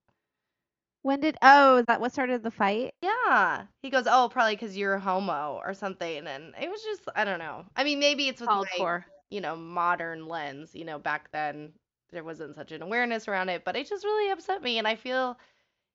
When 1.03 1.21
did? 1.21 1.37
Oh, 1.43 1.79
is 1.79 1.87
that 1.87 2.01
what 2.01 2.13
started 2.13 2.43
the 2.43 2.51
fight? 2.51 2.93
Yeah. 3.03 3.63
He 3.83 3.91
goes, 3.91 4.07
"Oh, 4.07 4.29
probably 4.31 4.55
because 4.55 4.77
you're 4.77 4.95
a 4.95 5.01
homo 5.01 5.61
or 5.65 5.73
something." 5.73 6.27
And 6.27 6.55
it 6.61 6.69
was 6.69 6.83
just, 6.83 7.09
I 7.17 7.25
don't 7.25 7.39
know. 7.39 7.65
I 7.77 7.85
mean, 7.85 7.99
maybe 7.99 8.29
it's 8.29 8.41
with 8.41 8.51
Called 8.51 8.67
my, 8.73 8.79
for. 8.79 9.07
You 9.31 9.41
know, 9.41 9.57
modern 9.57 10.27
lens. 10.29 10.75
You 10.75 10.85
know, 10.85 10.99
back 10.99 11.31
then 11.33 11.73
there 12.11 12.25
wasn't 12.25 12.55
such 12.57 12.73
an 12.73 12.83
awareness 12.83 13.29
around 13.29 13.49
it, 13.49 13.65
but 13.65 13.77
it 13.77 13.89
just 13.89 14.05
really 14.05 14.31
upset 14.31 14.63
me. 14.63 14.79
And 14.79 14.87
I 14.89 14.95
feel, 14.97 15.39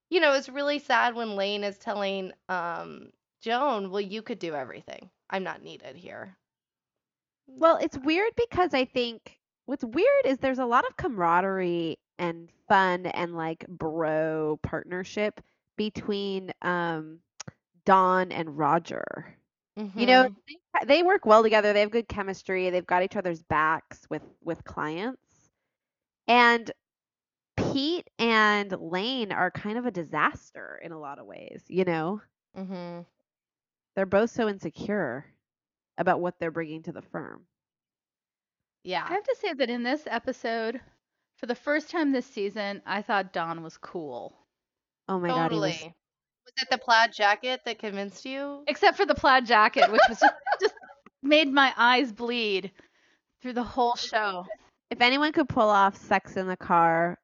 you 0.09 0.19
know, 0.19 0.33
it's 0.33 0.49
really 0.49 0.79
sad 0.79 1.15
when 1.15 1.35
Lane 1.35 1.63
is 1.63 1.77
telling 1.79 2.33
um 2.49 3.11
Joan, 3.41 3.89
"Well, 3.91 4.01
you 4.01 4.21
could 4.21 4.39
do 4.39 4.55
everything. 4.55 5.09
I'm 5.29 5.43
not 5.43 5.61
needed 5.63 5.95
here." 5.97 6.37
Well, 7.47 7.77
it's 7.77 7.97
weird 7.97 8.33
because 8.35 8.73
I 8.73 8.85
think 8.85 9.39
what's 9.65 9.83
weird 9.83 10.25
is 10.25 10.37
there's 10.39 10.59
a 10.59 10.65
lot 10.65 10.87
of 10.87 10.97
camaraderie 10.97 11.97
and 12.17 12.49
fun 12.67 13.05
and 13.07 13.35
like 13.35 13.67
bro 13.67 14.59
partnership 14.63 15.41
between 15.77 16.51
um 16.61 17.19
Don 17.85 18.31
and 18.31 18.57
Roger. 18.57 19.35
You 19.95 20.07
know, 20.07 20.23
Mhm. 20.25 20.37
they, 20.47 20.57
they 20.85 21.03
work 21.03 21.25
well 21.25 21.43
together. 21.43 21.73
They 21.73 21.81
have 21.81 21.91
good 21.91 22.07
chemistry. 22.07 22.69
They've 22.69 22.85
got 22.85 23.03
each 23.03 23.15
other's 23.15 23.43
backs 23.43 24.07
with 24.09 24.23
with 24.41 24.63
clients. 24.63 25.51
And 26.27 26.71
Pete 27.57 28.09
and 28.19 28.71
Lane 28.71 29.31
are 29.31 29.51
kind 29.51 29.77
of 29.77 29.85
a 29.85 29.91
disaster 29.91 30.79
in 30.83 30.91
a 30.91 30.99
lot 30.99 31.19
of 31.19 31.25
ways, 31.25 31.63
you 31.67 31.83
know? 31.85 32.21
Mhm. 32.55 33.05
They're 33.95 34.05
both 34.05 34.29
so 34.29 34.47
insecure 34.47 35.33
about 35.97 36.19
what 36.21 36.39
they're 36.39 36.51
bringing 36.51 36.83
to 36.83 36.91
the 36.91 37.01
firm. 37.01 37.47
Yeah. 38.83 39.05
I 39.09 39.13
have 39.13 39.23
to 39.23 39.35
say 39.39 39.53
that 39.53 39.69
in 39.69 39.83
this 39.83 40.07
episode, 40.07 40.81
for 41.37 41.45
the 41.47 41.55
first 41.55 41.89
time 41.89 42.11
this 42.11 42.25
season, 42.25 42.81
I 42.85 43.01
thought 43.01 43.33
Don 43.33 43.63
was 43.63 43.77
cool. 43.77 44.37
Oh 45.07 45.19
my 45.19 45.33
god, 45.33 45.51
he 45.51 45.59
Totally. 45.59 45.61
was 45.61 45.89
Was 46.45 46.53
it 46.61 46.69
the 46.69 46.77
plaid 46.77 47.13
jacket 47.13 47.61
that 47.65 47.79
convinced 47.79 48.25
you? 48.25 48.63
Except 48.67 48.97
for 48.97 49.05
the 49.05 49.15
plaid 49.15 49.45
jacket, 49.45 49.91
which 49.91 50.01
was 50.09 50.19
just, 50.19 50.33
just 50.61 50.73
made 51.21 51.51
my 51.51 51.73
eyes 51.77 52.11
bleed 52.11 52.71
through 53.41 53.53
the 53.53 53.63
whole 53.63 53.95
show. 53.95 54.45
If 54.89 55.01
anyone 55.01 55.31
could 55.31 55.49
pull 55.49 55.69
off 55.69 55.97
sex 55.97 56.37
in 56.37 56.47
the 56.47 56.57
car 56.57 57.17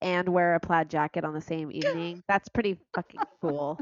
and 0.00 0.28
wear 0.28 0.54
a 0.54 0.60
plaid 0.60 0.90
jacket 0.90 1.24
on 1.24 1.34
the 1.34 1.40
same 1.40 1.70
evening, 1.72 2.22
that's 2.28 2.48
pretty 2.48 2.78
fucking 2.94 3.20
cool. 3.40 3.78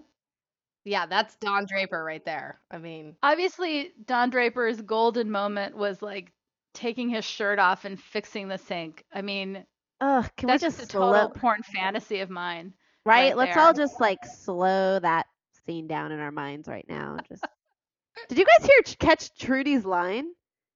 Yeah, 0.85 1.07
that's 1.07 1.37
Don 1.37 1.67
Draper 1.67 2.03
right 2.03 2.25
there. 2.25 2.61
I 2.71 2.79
mean, 2.79 3.17
Obviously, 3.23 3.93
Don 4.05 4.31
Draper's 4.31 4.81
golden 4.83 5.31
moment 5.31 5.77
was 5.77 6.03
like 6.03 6.33
taking 6.75 7.09
his 7.09 7.25
shirt 7.25 7.59
off 7.59 7.85
and 7.85 8.01
fixing 8.01 8.49
the 8.49 8.59
sink. 8.59 9.05
I 9.13 9.23
mean, 9.23 9.65
Ugh, 10.01 10.29
can 10.37 10.49
that's 10.49 10.63
we 10.63 10.67
just 10.67 10.79
just 10.79 10.91
a 10.91 10.93
total 10.93 11.13
slow 11.13 11.29
porn 11.29 11.63
fantasy 11.63 12.21
of 12.21 12.31
mine. 12.31 12.75
Right? 13.05 13.37
right 13.37 13.37
Let's 13.37 13.57
all 13.57 13.73
just 13.73 14.01
like 14.01 14.25
slow 14.25 14.99
that 14.99 15.27
scene 15.67 15.87
down 15.87 16.13
in 16.13 16.21
our 16.21 16.31
minds 16.31 16.69
right 16.69 16.87
now. 16.89 17.17
Just 17.29 17.45
Did 18.29 18.39
you 18.39 18.45
guys 18.45 18.67
hear 18.67 18.83
catch 18.99 19.35
Trudy's 19.39 19.85
line? 19.85 20.27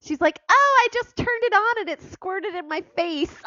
She's 0.02 0.21
like, 0.21 0.38
"Oh, 0.49 0.85
I 0.85 0.88
just 0.92 1.16
turned 1.16 1.28
it 1.28 1.52
on 1.54 1.80
and 1.80 1.88
it 1.90 2.02
squirted 2.12 2.54
in 2.54 2.68
my 2.68 2.83
face." 2.97 3.30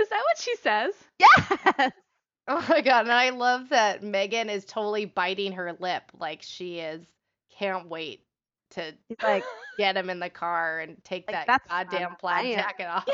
Is 0.00 0.08
that 0.08 0.22
what 0.24 0.38
she 0.38 0.56
says? 0.56 0.94
yes. 1.18 1.92
oh 2.48 2.64
my 2.68 2.80
god, 2.80 3.02
and 3.02 3.12
I 3.12 3.30
love 3.30 3.68
that 3.68 4.02
Megan 4.02 4.48
is 4.48 4.64
totally 4.64 5.04
biting 5.04 5.52
her 5.52 5.76
lip 5.78 6.04
like 6.18 6.42
she 6.42 6.78
is 6.78 7.04
can't 7.58 7.88
wait 7.88 8.24
to 8.70 8.94
like, 9.22 9.44
get 9.78 9.96
him 9.96 10.10
in 10.10 10.20
the 10.20 10.30
car 10.30 10.80
and 10.80 11.02
take 11.04 11.30
Like, 11.30 11.46
that 11.46 11.68
goddamn 11.68 12.16
plaid 12.16 12.56
jacket 12.56 12.86
off. 12.86 13.08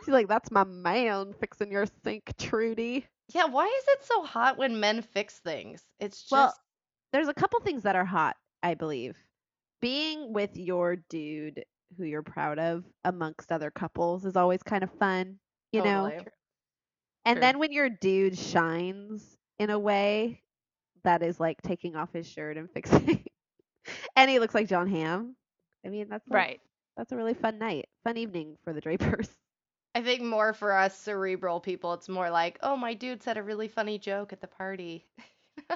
She's 0.00 0.12
like, 0.12 0.28
"That's 0.28 0.50
my 0.50 0.64
man 0.64 1.34
fixing 1.34 1.70
your 1.72 1.86
sink, 2.04 2.32
Trudy." 2.38 3.06
Yeah, 3.28 3.44
why 3.46 3.66
is 3.66 3.84
it 3.88 4.04
so 4.04 4.22
hot 4.24 4.58
when 4.58 4.80
men 4.80 5.02
fix 5.02 5.38
things? 5.40 5.84
It's 5.98 6.22
just 6.22 6.30
Well, 6.30 6.58
there's 7.12 7.28
a 7.28 7.34
couple 7.34 7.60
things 7.60 7.82
that 7.82 7.96
are 7.96 8.04
hot, 8.04 8.36
I 8.62 8.74
believe. 8.74 9.16
Being 9.80 10.32
with 10.32 10.56
your 10.56 10.96
dude 10.96 11.64
who 11.96 12.04
you're 12.04 12.22
proud 12.22 12.58
of 12.58 12.84
amongst 13.04 13.52
other 13.52 13.70
couples 13.70 14.24
is 14.24 14.36
always 14.36 14.62
kind 14.62 14.82
of 14.84 14.90
fun, 14.98 15.38
you 15.72 15.82
know? 15.82 16.10
totally. 16.10 16.26
And 17.24 17.40
True. 17.40 17.42
then 17.42 17.58
when 17.58 17.72
your 17.72 17.88
dude 17.90 18.38
shines 18.38 19.38
in 19.58 19.70
a 19.70 19.78
way 19.78 20.42
that 21.04 21.22
is 21.22 21.40
like 21.40 21.60
taking 21.62 21.96
off 21.96 22.12
his 22.12 22.26
shirt 22.26 22.56
and 22.56 22.70
fixing 22.74 23.24
and 24.16 24.30
he 24.30 24.38
looks 24.38 24.54
like 24.54 24.68
Jon 24.68 24.86
Hamm. 24.88 25.36
I 25.84 25.88
mean, 25.88 26.08
that's 26.08 26.30
like, 26.30 26.46
Right. 26.46 26.60
that's 26.96 27.12
a 27.12 27.16
really 27.16 27.34
fun 27.34 27.58
night, 27.58 27.88
fun 28.04 28.16
evening 28.16 28.56
for 28.64 28.72
the 28.72 28.80
Drapers. 28.80 29.28
I 29.94 30.02
think 30.02 30.22
more 30.22 30.52
for 30.52 30.72
us 30.72 30.96
cerebral 30.98 31.60
people, 31.60 31.92
it's 31.94 32.08
more 32.08 32.30
like, 32.30 32.58
oh, 32.62 32.76
my 32.76 32.94
dude 32.94 33.22
said 33.22 33.36
a 33.38 33.42
really 33.42 33.68
funny 33.68 33.98
joke 33.98 34.32
at 34.32 34.40
the 34.40 34.46
party. 34.48 35.06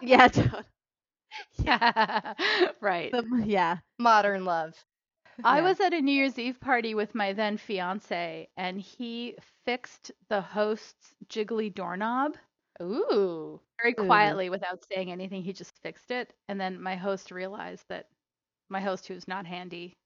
yeah, 0.03 0.29
Yeah. 1.65 2.35
right. 2.81 3.13
The- 3.13 3.43
yeah. 3.45 3.79
Modern 3.99 4.45
love. 4.45 4.85
I 5.45 5.61
Yeah. 5.61 5.63
was 5.63 5.81
at 5.81 5.95
a 5.95 6.01
New 6.01 6.13
Year's 6.13 6.39
Eve 6.39 6.61
party 6.61 6.95
with 6.95 7.15
my 7.15 7.33
then 7.33 7.57
fiance, 7.59 8.49
and 8.57 8.81
he 8.81 9.37
fixed 9.65 10.13
the 10.29 10.41
host's 10.41 11.15
jiggly 11.29 11.73
doorknob 11.75 12.37
Ooh. 12.83 13.61
very 13.81 13.95
Ooh. 13.99 14.07
quietly 14.07 14.51
without 14.51 14.85
saying 14.93 15.11
anything. 15.13 15.43
He 15.43 15.53
just 15.53 15.79
fixed 15.83 16.11
it. 16.11 16.33
And 16.49 16.61
then 16.61 16.81
my 16.81 16.97
host 16.97 17.31
realized 17.31 17.85
that 17.89 18.09
my 18.69 18.81
host, 18.81 19.07
who's 19.07 19.29
not 19.29 19.47
handy, 19.47 19.97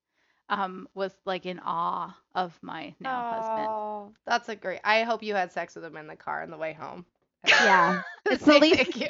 um, 0.51 0.89
was 0.95 1.15
like 1.27 1.47
in 1.47 1.61
awe 1.65 2.17
of 2.35 2.59
my 2.63 2.95
now 3.01 3.25
husband. 3.25 3.69
Oh, 3.71 4.13
that's 4.27 4.49
a 4.51 4.57
great. 4.57 4.81
I 4.85 5.03
hope 5.05 5.23
you 5.23 5.35
had 5.35 5.53
sex 5.53 5.75
with 5.77 5.85
him 5.85 5.97
in 5.97 6.07
the 6.09 6.17
car 6.17 6.43
on 6.43 6.51
the 6.51 6.59
way 6.59 6.73
home. 6.75 7.07
Yeah. 7.47 8.03
It's 8.31 8.45
the 8.45 8.59
least 8.59 8.77
thank 8.77 8.97
you. 9.01 9.09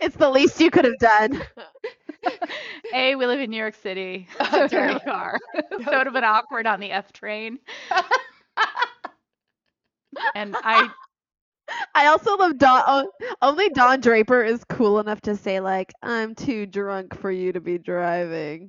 it's 0.00 0.16
the 0.16 0.30
least 0.30 0.60
you 0.60 0.70
could 0.70 0.84
have 0.84 0.98
done. 0.98 1.42
A, 2.94 3.14
we 3.16 3.26
live 3.26 3.40
in 3.40 3.50
New 3.50 3.56
York 3.56 3.74
City. 3.74 4.28
Oh, 4.40 4.66
so 4.68 4.68
true. 4.68 4.98
car. 5.04 5.38
so 5.54 5.60
it 5.78 5.86
would 5.86 6.06
have 6.06 6.12
been 6.14 6.24
awkward 6.24 6.66
on 6.66 6.80
the 6.80 6.90
F 6.92 7.12
train. 7.12 7.58
And 10.34 10.56
I 10.62 10.88
I 11.94 12.06
also 12.06 12.36
love 12.36 12.58
Don. 12.58 12.82
Oh, 12.86 13.10
only 13.42 13.68
Don 13.70 14.00
Draper 14.00 14.42
is 14.42 14.64
cool 14.64 14.98
enough 15.00 15.20
to 15.22 15.36
say 15.36 15.60
like, 15.60 15.92
"I'm 16.02 16.34
too 16.34 16.66
drunk 16.66 17.14
for 17.18 17.30
you 17.30 17.52
to 17.52 17.60
be 17.60 17.78
driving." 17.78 18.68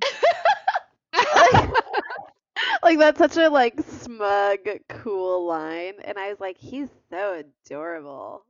Like, 2.82 2.98
that's 2.98 3.18
such 3.18 3.36
a 3.36 3.48
like 3.48 3.80
smug, 3.80 4.58
cool 4.88 5.46
line, 5.46 5.94
and 6.04 6.18
I 6.18 6.28
was 6.30 6.40
like, 6.40 6.56
he's 6.58 6.88
so 7.10 7.42
adorable. 7.66 8.44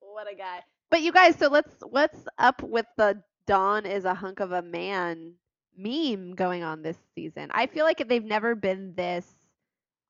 what 0.00 0.30
a 0.30 0.34
guy! 0.34 0.60
But 0.90 1.02
you 1.02 1.12
guys, 1.12 1.36
so 1.36 1.48
let's 1.48 1.74
what's 1.88 2.26
up 2.38 2.62
with 2.62 2.86
the 2.96 3.22
Don 3.46 3.86
is 3.86 4.04
a 4.04 4.14
hunk 4.14 4.40
of 4.40 4.52
a 4.52 4.62
man 4.62 5.34
meme 5.76 6.34
going 6.34 6.62
on 6.62 6.82
this 6.82 6.98
season? 7.14 7.48
I 7.52 7.66
feel 7.66 7.84
like 7.84 8.06
they've 8.08 8.24
never 8.24 8.54
been 8.54 8.94
this 8.94 9.26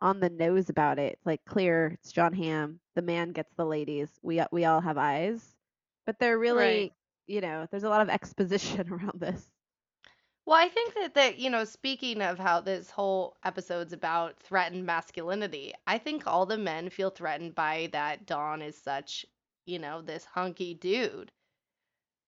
on 0.01 0.21
the 0.21 0.31
nose 0.31 0.69
about 0.71 0.99
it. 0.99 1.19
Like 1.25 1.45
clear, 1.45 1.97
it's 2.01 2.13
Jon 2.13 2.33
Hamm. 2.33 2.81
The 2.95 3.03
the 3.03 3.07
man 3.07 3.33
gets 3.33 3.53
the 3.55 3.65
ladies. 3.65 4.09
We 4.23 4.43
we 4.53 4.65
all 4.65 4.81
have 4.81 4.99
eyes, 4.99 5.57
but 6.07 6.19
they're 6.19 6.39
really, 6.39 6.89
Right. 6.89 6.93
you 7.27 7.41
know, 7.41 7.67
there's 7.71 7.85
a 7.85 7.89
lot 7.89 8.03
of 8.03 8.09
exposition 8.11 8.89
around 8.93 9.21
this. 9.21 9.51
Well, 10.45 10.59
I 10.59 10.69
think 10.69 10.93
that 10.95 11.15
that, 11.15 11.39
you 11.39 11.49
know, 11.49 11.65
speaking 11.65 12.21
of 12.21 12.39
how 12.39 12.61
this 12.61 12.91
whole 12.91 13.37
episode's 13.43 13.95
about 13.95 14.39
threatened 14.39 14.85
masculinity, 14.85 15.73
I 15.87 15.97
think 15.97 16.27
all 16.27 16.45
the 16.45 16.59
men 16.59 16.91
feel 16.91 17.09
threatened 17.11 17.55
by 17.55 17.89
that 17.93 18.27
Don 18.27 18.61
is 18.61 18.77
such, 18.77 19.25
you 19.65 19.79
know, 19.79 20.03
this 20.03 20.27
hunky 20.27 20.75
dude. 20.75 21.33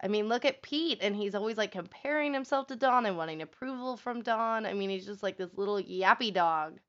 I 0.02 0.08
mean, 0.08 0.28
look 0.28 0.44
at 0.44 0.62
Pete, 0.62 0.98
and 1.00 1.14
he's 1.16 1.34
always 1.34 1.56
like 1.56 1.72
comparing 1.72 2.34
himself 2.34 2.66
to 2.68 2.76
Don 2.76 3.06
and 3.06 3.16
wanting 3.16 3.40
approval 3.42 3.96
from 3.96 4.22
Don. 4.22 4.66
I 4.66 4.74
mean, 4.74 4.90
he's 4.90 5.06
just 5.06 5.22
like 5.22 5.36
this 5.36 5.54
little 5.56 5.80
yappy 5.80 6.32
dog 6.32 6.80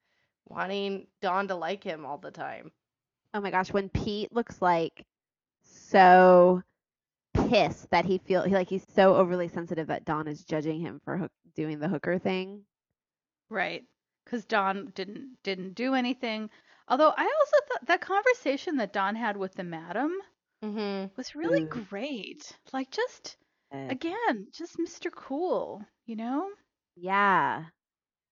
wanting 0.48 1.08
Don 1.22 1.48
to 1.50 1.56
like 1.56 1.84
him 1.84 2.06
all 2.06 2.18
the 2.18 2.32
time. 2.32 2.72
Oh 3.34 3.42
my 3.42 3.52
gosh, 3.52 3.72
when 3.74 3.90
Pete 3.90 4.34
looks 4.34 4.62
like 4.62 5.06
so 5.64 6.64
pissed 7.50 7.90
that 7.92 8.06
he 8.06 8.18
feel 8.18 8.44
he 8.44 8.54
like 8.54 8.70
he's 8.70 8.86
so 8.94 9.16
overly 9.16 9.48
sensitive 9.48 9.88
that 9.88 10.06
Don 10.06 10.28
is 10.28 10.44
judging 10.46 10.80
him 10.80 11.00
for 11.04 11.18
hook, 11.18 11.32
doing 11.56 11.80
the 11.80 11.90
hooker 11.90 12.18
thing. 12.20 12.66
Right. 13.50 13.86
Because 14.26 14.46
Don 14.46 14.92
didn't 14.92 15.42
didn't 15.44 15.74
do 15.76 15.94
anything. 15.94 16.50
Although 16.88 17.14
I 17.16 17.24
also 17.24 17.58
thought 17.68 17.86
that 17.88 18.02
conversation 18.02 18.76
that 18.78 18.92
Don 18.92 19.16
had 19.16 19.38
with 19.38 19.54
the 19.54 19.64
madam 19.64 20.18
hmm 20.62 21.10
was 21.16 21.36
really 21.36 21.62
Mm. 21.62 21.70
great. 21.70 22.58
Like 22.74 22.92
just 22.92 23.38
Uh, 23.72 23.90
again, 23.90 24.48
just 24.52 24.80
Mr. 24.80 25.10
Cool, 25.10 25.86
you 26.06 26.16
know? 26.16 26.52
yeah. 26.96 27.66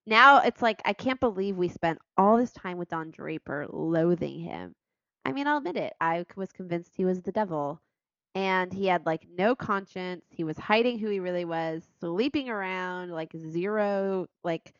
Now 0.06 0.38
it's 0.42 0.62
like 0.62 0.82
I 0.84 0.92
can't 0.94 1.20
believe 1.20 1.56
we 1.56 1.68
spent 1.68 1.98
all 2.16 2.36
this 2.36 2.52
time 2.52 2.78
with 2.78 2.88
Don 2.88 3.10
Draper 3.10 3.66
loathing 3.68 4.40
him. 4.40 4.74
I 5.24 5.32
mean, 5.32 5.46
I'll 5.46 5.58
admit 5.58 5.76
it. 5.76 5.94
I 6.00 6.24
was 6.36 6.52
convinced 6.52 6.94
he 6.96 7.04
was 7.04 7.22
the 7.22 7.32
devil. 7.32 7.80
And 8.34 8.72
he 8.72 8.86
had 8.86 9.04
like 9.04 9.26
no 9.36 9.54
conscience. 9.54 10.24
He 10.30 10.44
was 10.44 10.56
hiding 10.56 10.98
who 10.98 11.08
he 11.10 11.20
really 11.20 11.44
was, 11.44 11.82
sleeping 12.00 12.48
around, 12.48 13.10
like 13.10 13.32
zero, 13.36 14.26
like 14.42 14.72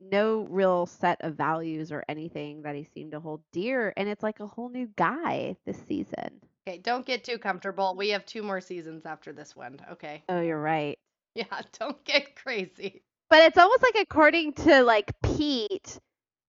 no 0.00 0.46
real 0.50 0.86
set 0.86 1.20
of 1.22 1.34
values 1.34 1.90
or 1.90 2.04
anything 2.08 2.62
that 2.62 2.74
he 2.74 2.86
seemed 2.94 3.12
to 3.12 3.20
hold 3.20 3.40
dear. 3.52 3.92
And 3.96 4.08
it's 4.08 4.22
like 4.22 4.40
a 4.40 4.46
whole 4.46 4.68
new 4.68 4.88
guy 4.96 5.56
this 5.66 5.78
season. 5.88 6.40
Okay, 6.66 6.78
don't 6.78 7.04
get 7.04 7.24
too 7.24 7.38
comfortable. 7.38 7.94
We 7.96 8.10
have 8.10 8.24
two 8.24 8.42
more 8.42 8.60
seasons 8.60 9.04
after 9.06 9.32
this 9.32 9.54
one. 9.54 9.78
Okay. 9.92 10.22
Oh, 10.28 10.40
you're 10.40 10.60
right. 10.60 10.98
Yeah, 11.36 11.62
don't 11.80 12.04
get 12.04 12.36
crazy. 12.36 13.02
But 13.28 13.40
it's 13.42 13.58
almost 13.58 13.82
like 13.82 13.96
according 14.00 14.52
to 14.52 14.84
like 14.84 15.10
Pete, 15.20 15.98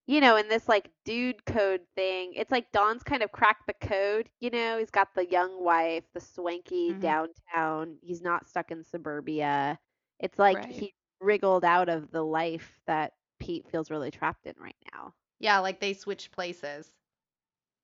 you 0.06 0.20
know, 0.20 0.36
in 0.36 0.48
this 0.48 0.68
like 0.68 0.90
dude 1.04 1.44
code 1.46 1.82
thing, 1.96 2.32
it's 2.34 2.50
like 2.52 2.70
Don's 2.72 3.02
kind 3.02 3.22
of 3.22 3.32
cracked 3.32 3.66
the 3.66 3.74
code, 3.86 4.28
you 4.40 4.50
know, 4.50 4.78
he's 4.78 4.90
got 4.90 5.14
the 5.14 5.26
young 5.30 5.62
wife, 5.62 6.04
the 6.14 6.20
swanky 6.20 6.94
Mhm. 6.94 7.00
downtown, 7.00 7.98
he's 8.02 8.22
not 8.22 8.46
stuck 8.46 8.70
in 8.70 8.84
suburbia. 8.84 9.78
It's 10.20 10.38
like 10.38 10.56
Right. 10.56 10.70
he 10.70 10.94
wriggled 11.20 11.64
out 11.64 11.88
of 11.88 12.10
the 12.10 12.22
life 12.24 12.80
that 12.86 13.14
Pete 13.40 13.68
feels 13.70 13.90
really 13.90 14.10
trapped 14.10 14.46
in 14.46 14.54
right 14.58 14.76
now. 14.94 15.14
Yeah, 15.38 15.58
like 15.60 15.80
they 15.80 15.94
switched 15.94 16.30
places. 16.32 16.92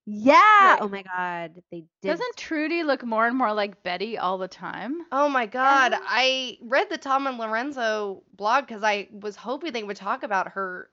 Yeah. 0.06 0.76
Oh 0.80 0.88
my 0.88 1.02
god, 1.02 1.62
they 1.70 1.84
did. 2.02 2.20
Doesn't 2.20 2.36
Trudy 2.36 2.82
look 2.84 3.04
more 3.04 3.26
and 3.26 3.36
more 3.36 3.52
like 3.52 3.82
Betty 3.82 4.18
all 4.18 4.38
the 4.38 4.48
time? 4.48 5.06
Oh 5.12 5.28
my 5.28 5.46
God. 5.46 5.92
Yeah. 5.92 6.00
I 6.04 6.58
read 6.62 6.88
the 6.90 6.98
Tom 6.98 7.26
and 7.26 7.38
Lorenzo 7.38 8.24
blog 8.34 8.66
because 8.66 8.82
I 8.82 9.08
was 9.12 9.36
hoping 9.36 9.72
they 9.72 9.84
would 9.84 9.96
talk 9.96 10.22
about 10.22 10.48
her 10.52 10.90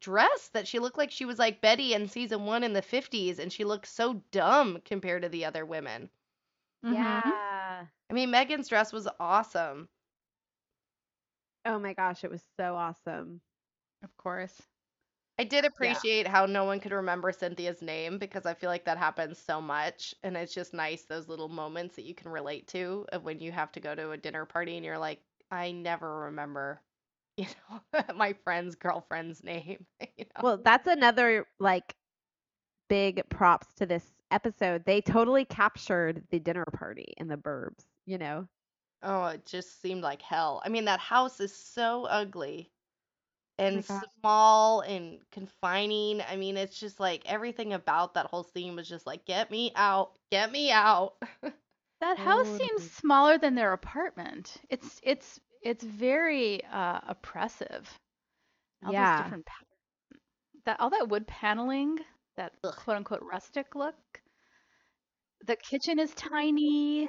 dress 0.00 0.48
that 0.50 0.66
she 0.68 0.78
looked 0.78 0.98
like 0.98 1.10
she 1.10 1.24
was 1.24 1.38
like 1.38 1.60
Betty 1.60 1.94
in 1.94 2.08
season 2.08 2.46
one 2.46 2.62
in 2.64 2.72
the 2.72 2.82
50s 2.82 3.38
and 3.38 3.52
she 3.52 3.64
looked 3.64 3.86
so 3.88 4.24
dumb 4.30 4.80
compared 4.84 5.22
to 5.22 5.28
the 5.28 5.44
other 5.44 5.64
women. 5.66 6.10
Mhm. 6.82 7.20
Yeah. 7.22 7.88
I 8.10 8.12
mean, 8.14 8.30
Megan's 8.30 8.68
dress 8.68 8.92
was 8.92 9.08
awesome. 9.20 9.88
Oh 11.66 11.78
my 11.78 11.92
gosh, 11.94 12.24
it 12.24 12.30
was 12.30 12.42
so 12.56 12.74
awesome. 12.76 13.42
Of 14.02 14.16
course. 14.16 14.68
I 15.38 15.44
did 15.44 15.64
appreciate 15.64 16.26
how 16.26 16.46
no 16.46 16.64
one 16.64 16.80
could 16.80 16.90
remember 16.92 17.30
Cynthia's 17.32 17.80
name 17.82 18.18
because 18.18 18.46
I 18.46 18.54
feel 18.54 18.68
like 18.70 18.84
that 18.86 18.98
happens 18.98 19.38
so 19.38 19.60
much. 19.60 20.14
And 20.24 20.36
it's 20.36 20.54
just 20.54 20.74
nice 20.74 21.04
those 21.04 21.28
little 21.28 21.48
moments 21.48 21.96
that 21.96 22.04
you 22.04 22.14
can 22.14 22.30
relate 22.32 22.66
to 22.68 23.06
of 23.12 23.24
when 23.24 23.38
you 23.40 23.52
have 23.52 23.70
to 23.72 23.80
go 23.80 23.94
to 23.94 24.10
a 24.12 24.16
dinner 24.16 24.44
party 24.44 24.76
and 24.76 24.84
you're 24.84 24.98
like, 24.98 25.22
I 25.50 25.70
never 25.72 26.20
remember, 26.22 26.82
you 27.46 27.46
know, 27.70 28.02
my 28.16 28.32
friend's 28.44 28.74
girlfriend's 28.76 29.42
name. 29.44 29.86
You 30.16 30.26
know? 30.36 30.42
Well, 30.42 30.58
that's 30.58 30.86
another 30.86 31.46
like 31.58 31.94
big 32.88 33.22
props 33.30 33.72
to 33.74 33.86
this 33.86 34.12
episode. 34.30 34.84
They 34.84 35.00
totally 35.00 35.44
captured 35.44 36.24
the 36.30 36.38
dinner 36.40 36.64
party 36.66 37.14
in 37.16 37.28
the 37.28 37.36
burbs, 37.36 37.84
you 38.06 38.18
know. 38.18 38.48
Oh, 39.02 39.26
it 39.26 39.44
just 39.46 39.80
seemed 39.80 40.02
like 40.02 40.22
hell. 40.22 40.62
I 40.64 40.68
mean, 40.68 40.84
that 40.86 41.00
house 41.00 41.40
is 41.40 41.54
so 41.54 42.04
ugly 42.06 42.70
oh 43.74 43.80
and 43.80 43.84
gosh. 43.86 44.04
small 44.20 44.80
and 44.80 45.20
confining. 45.30 46.20
I 46.22 46.36
mean, 46.36 46.56
it's 46.56 46.78
just 46.78 47.00
like 47.00 47.22
everything 47.26 47.72
about 47.72 48.14
that 48.14 48.26
whole 48.26 48.44
scene 48.44 48.76
was 48.76 48.88
just 48.88 49.06
like, 49.06 49.24
get 49.26 49.50
me 49.50 49.72
out, 49.76 50.18
get 50.30 50.50
me 50.52 50.70
out. 50.72 51.14
That 52.00 52.18
house 52.18 52.48
Totally. 52.48 52.58
seems 52.58 52.82
smaller 52.84 53.38
than 53.38 53.54
their 53.54 53.72
apartment. 53.72 54.58
It's 54.68 55.00
it's 55.02 55.40
it's 55.64 55.82
very 55.82 56.62
uh, 56.66 57.00
oppressive. 57.08 57.90
All 58.84 58.92
Yeah. 58.92 59.22
different 59.22 59.46
pa- 59.46 59.54
that 60.66 60.80
all 60.80 60.90
that 60.90 61.08
wood 61.08 61.26
paneling, 61.26 61.98
that 62.36 62.52
Ugh. 62.62 62.74
quote 62.76 62.96
unquote 62.98 63.22
rustic 63.22 63.74
look. 63.74 63.94
The 65.46 65.56
kitchen 65.56 65.98
is 65.98 66.14
tiny. 66.14 67.08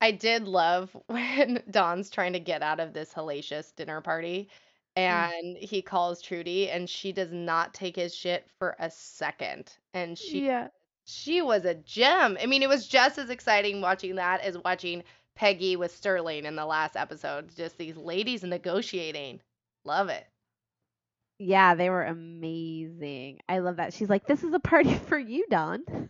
I 0.00 0.10
did 0.10 0.46
love 0.46 0.96
when 1.06 1.62
Don's 1.70 2.10
trying 2.10 2.34
to 2.34 2.40
get 2.40 2.62
out 2.62 2.80
of 2.80 2.92
this 2.92 3.12
hellacious 3.12 3.74
dinner 3.74 4.00
party 4.00 4.50
and 4.94 5.56
he 5.56 5.82
calls 5.82 6.22
Trudy 6.22 6.70
and 6.70 6.88
she 6.88 7.12
does 7.12 7.32
not 7.32 7.74
take 7.74 7.96
his 7.96 8.14
shit 8.14 8.46
for 8.58 8.76
a 8.78 8.90
second. 8.90 9.72
And 9.94 10.18
she 10.18 10.46
yeah. 10.46 10.68
she 11.06 11.42
was 11.42 11.64
a 11.64 11.74
gem. 11.74 12.36
I 12.40 12.46
mean, 12.46 12.62
it 12.62 12.68
was 12.68 12.86
just 12.86 13.18
as 13.18 13.30
exciting 13.30 13.80
watching 13.80 14.16
that 14.16 14.40
as 14.42 14.56
watching 14.58 15.02
Peggy 15.36 15.76
with 15.76 15.94
Sterling 15.94 16.44
in 16.44 16.56
the 16.56 16.66
last 16.66 16.96
episode. 16.96 17.54
Just 17.56 17.78
these 17.78 17.96
ladies 17.96 18.42
negotiating. 18.42 19.40
Love 19.84 20.08
it. 20.08 20.26
Yeah, 21.38 21.74
they 21.74 21.90
were 21.90 22.04
amazing. 22.04 23.40
I 23.48 23.58
love 23.58 23.76
that. 23.76 23.92
She's 23.92 24.08
like, 24.08 24.26
"This 24.26 24.42
is 24.42 24.54
a 24.54 24.58
party 24.60 24.94
for 25.08 25.18
you, 25.18 25.44
Don." 25.50 25.84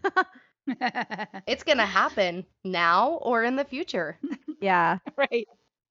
It's 1.46 1.62
going 1.62 1.78
to 1.78 1.86
happen 1.86 2.44
now 2.64 3.18
or 3.22 3.44
in 3.44 3.54
the 3.56 3.64
future. 3.64 4.18
yeah. 4.60 4.98
right. 5.16 5.46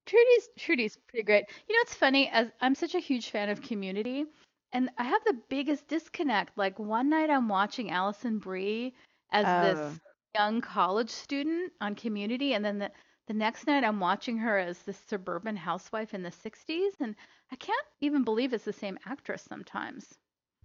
Trudy's 0.06 0.50
Trudy's 0.60 0.98
pretty 1.08 1.24
great. 1.24 1.46
You 1.68 1.76
know, 1.76 1.80
it's 1.82 1.96
funny 1.96 2.30
as 2.30 2.48
I'm 2.62 2.76
such 2.76 2.94
a 2.96 3.00
huge 3.00 3.30
fan 3.30 3.50
of 3.50 3.62
Community, 3.62 4.26
and 4.74 4.90
I 4.98 5.04
have 5.06 5.22
the 5.26 5.38
biggest 5.50 5.88
disconnect. 5.88 6.58
Like 6.58 6.78
one 6.78 7.10
night 7.10 7.30
I'm 7.30 7.48
watching 7.50 7.90
Alison 7.92 8.38
Brie 8.38 8.94
as 9.32 9.46
Oh. 9.48 9.74
this 9.74 10.00
young 10.36 10.62
college 10.62 11.10
student 11.10 11.72
on 11.82 11.96
Community, 11.96 12.54
and 12.54 12.64
then 12.64 12.78
the 12.80 12.92
the 13.28 13.34
next 13.34 13.66
night 13.68 13.84
I'm 13.84 14.00
watching 14.00 14.38
her 14.38 14.58
as 14.58 14.80
this 14.80 15.00
suburban 15.08 15.56
housewife 15.56 16.14
in 16.14 16.24
the 16.24 16.30
60s, 16.30 17.00
and 17.00 17.16
I 17.52 17.56
can't 17.56 17.88
even 18.02 18.24
believe 18.24 18.54
it's 18.54 18.66
the 18.66 18.74
same 18.74 19.00
actress 19.06 19.42
sometimes. 19.42 20.16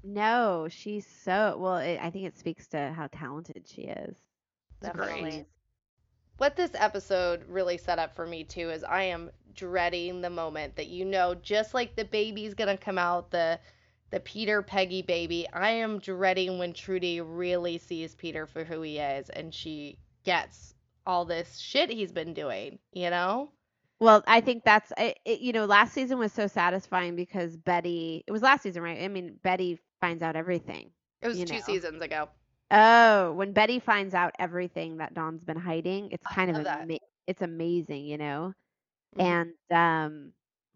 No, 0.03 0.69
she's 0.71 1.07
so 1.07 1.57
well. 1.59 1.77
It, 1.77 1.99
I 2.01 2.11
think 2.11 2.27
it 2.27 2.39
speaks 2.39 2.67
to 2.69 2.93
how 2.93 3.09
talented 3.09 3.67
she 3.67 3.83
is. 3.83 4.17
It's 4.81 4.89
Definitely. 4.89 5.31
great. 5.31 5.47
What 6.39 6.57
this 6.57 6.71
episode 6.75 7.45
really 7.49 7.77
set 7.77 7.99
up 7.99 8.15
for 8.15 8.27
me 8.27 8.45
too 8.45 8.71
is 8.71 8.83
I 8.83 9.03
am 9.03 9.31
dreading 9.55 10.21
the 10.21 10.31
moment 10.31 10.77
that 10.77 10.87
you 10.87 11.05
know, 11.05 11.35
just 11.35 11.75
like 11.75 11.97
the 11.97 12.05
baby's 12.05 12.55
gonna 12.55 12.79
come 12.79 12.99
out, 12.99 13.31
the 13.31 13.61
the 14.11 14.21
Peter 14.21 14.63
Peggy 14.63 15.03
baby, 15.03 15.47
I 15.53 15.71
am 15.71 15.99
dreading 15.99 16.59
when 16.59 16.73
Trudy 16.73 17.21
really 17.21 17.79
sees 17.79 18.15
Peter 18.15 18.47
for 18.47 18.65
who 18.65 18.83
he 18.83 18.99
is 18.99 19.29
and 19.31 19.55
she 19.55 19.99
gets 20.25 20.75
all 21.07 21.25
this 21.25 21.59
shit 21.59 21.91
he's 21.91 22.13
been 22.13 22.35
doing, 22.35 22.79
you 22.93 23.11
know? 23.11 23.51
Well, 24.01 24.25
I 24.27 24.41
think 24.41 24.65
that's 24.65 24.93
it, 24.97 25.19
it, 25.27 25.41
you 25.41 25.53
know, 25.53 25.67
last 25.67 25.93
season 25.93 26.19
was 26.19 26.33
so 26.33 26.47
satisfying 26.47 27.17
because 27.17 27.57
Betty, 27.57 28.25
it 28.27 28.33
was 28.33 28.43
last 28.43 28.63
season, 28.63 28.83
right? 28.83 29.03
I 29.03 29.09
mean, 29.09 29.39
Betty 29.43 29.79
finds 30.01 30.23
out 30.23 30.37
everything. 30.37 30.91
It 31.23 31.29
was 31.29 31.45
two 31.45 31.55
know. 31.55 31.61
seasons 31.61 32.03
ago. 32.03 32.29
Oh, 32.71 33.33
when 33.33 33.53
Betty 33.53 33.79
finds 33.79 34.15
out 34.15 34.33
everything 34.39 34.99
that 34.99 35.15
Don's 35.15 35.45
been 35.45 35.59
hiding, 35.59 36.11
it's 36.13 36.27
kind 36.27 36.51
of 36.51 36.67
ama- 36.67 36.99
it's 37.27 37.43
amazing, 37.43 38.07
you 38.07 38.19
know. 38.19 38.55
Mhm. 39.19 39.23
And 39.23 39.55
um 39.71 40.33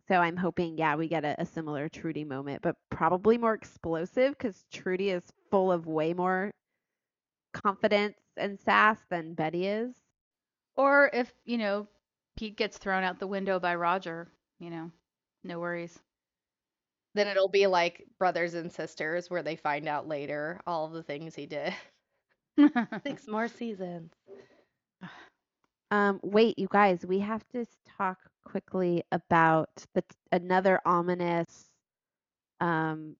so 0.08 0.16
I'm 0.16 0.36
hoping 0.36 0.76
yeah, 0.76 0.96
we 0.96 1.08
get 1.08 1.24
a, 1.24 1.40
a 1.40 1.46
similar 1.46 1.88
Trudy 1.88 2.24
moment, 2.24 2.62
but 2.62 2.76
probably 2.90 3.38
more 3.38 3.54
explosive 3.54 4.36
cuz 4.38 4.64
Trudy 4.72 5.10
is 5.10 5.32
full 5.50 5.72
of 5.72 5.86
way 5.86 6.12
more 6.14 6.52
confidence 7.54 8.18
and 8.36 8.58
sass 8.60 8.98
than 9.10 9.34
Betty 9.34 9.66
is. 9.66 9.94
Or 10.76 11.10
if 11.12 11.32
you 11.44 11.58
know 11.58 11.88
Pete 12.36 12.56
gets 12.56 12.78
thrown 12.78 13.02
out 13.04 13.18
the 13.18 13.26
window 13.26 13.58
by 13.58 13.74
Roger, 13.74 14.28
you 14.58 14.70
know, 14.70 14.90
no 15.42 15.58
worries. 15.60 15.98
Then 17.14 17.26
it'll 17.28 17.48
be 17.48 17.66
like 17.66 18.06
brothers 18.18 18.54
and 18.54 18.70
sisters 18.72 19.30
where 19.30 19.42
they 19.42 19.56
find 19.56 19.88
out 19.88 20.06
later 20.08 20.60
all 20.66 20.88
the 20.88 21.02
things 21.02 21.34
he 21.34 21.46
did. 21.46 21.74
Six 23.04 23.26
more 23.28 23.48
seasons. 23.48 24.12
Um, 25.90 26.20
wait, 26.22 26.58
you 26.58 26.68
guys, 26.70 27.04
we 27.06 27.20
have 27.20 27.46
to 27.48 27.64
talk 27.84 28.18
quickly 28.44 29.02
about 29.12 29.70
the 29.94 30.02
t- 30.02 30.16
another 30.32 30.80
ominous 30.84 31.70
um 32.60 33.16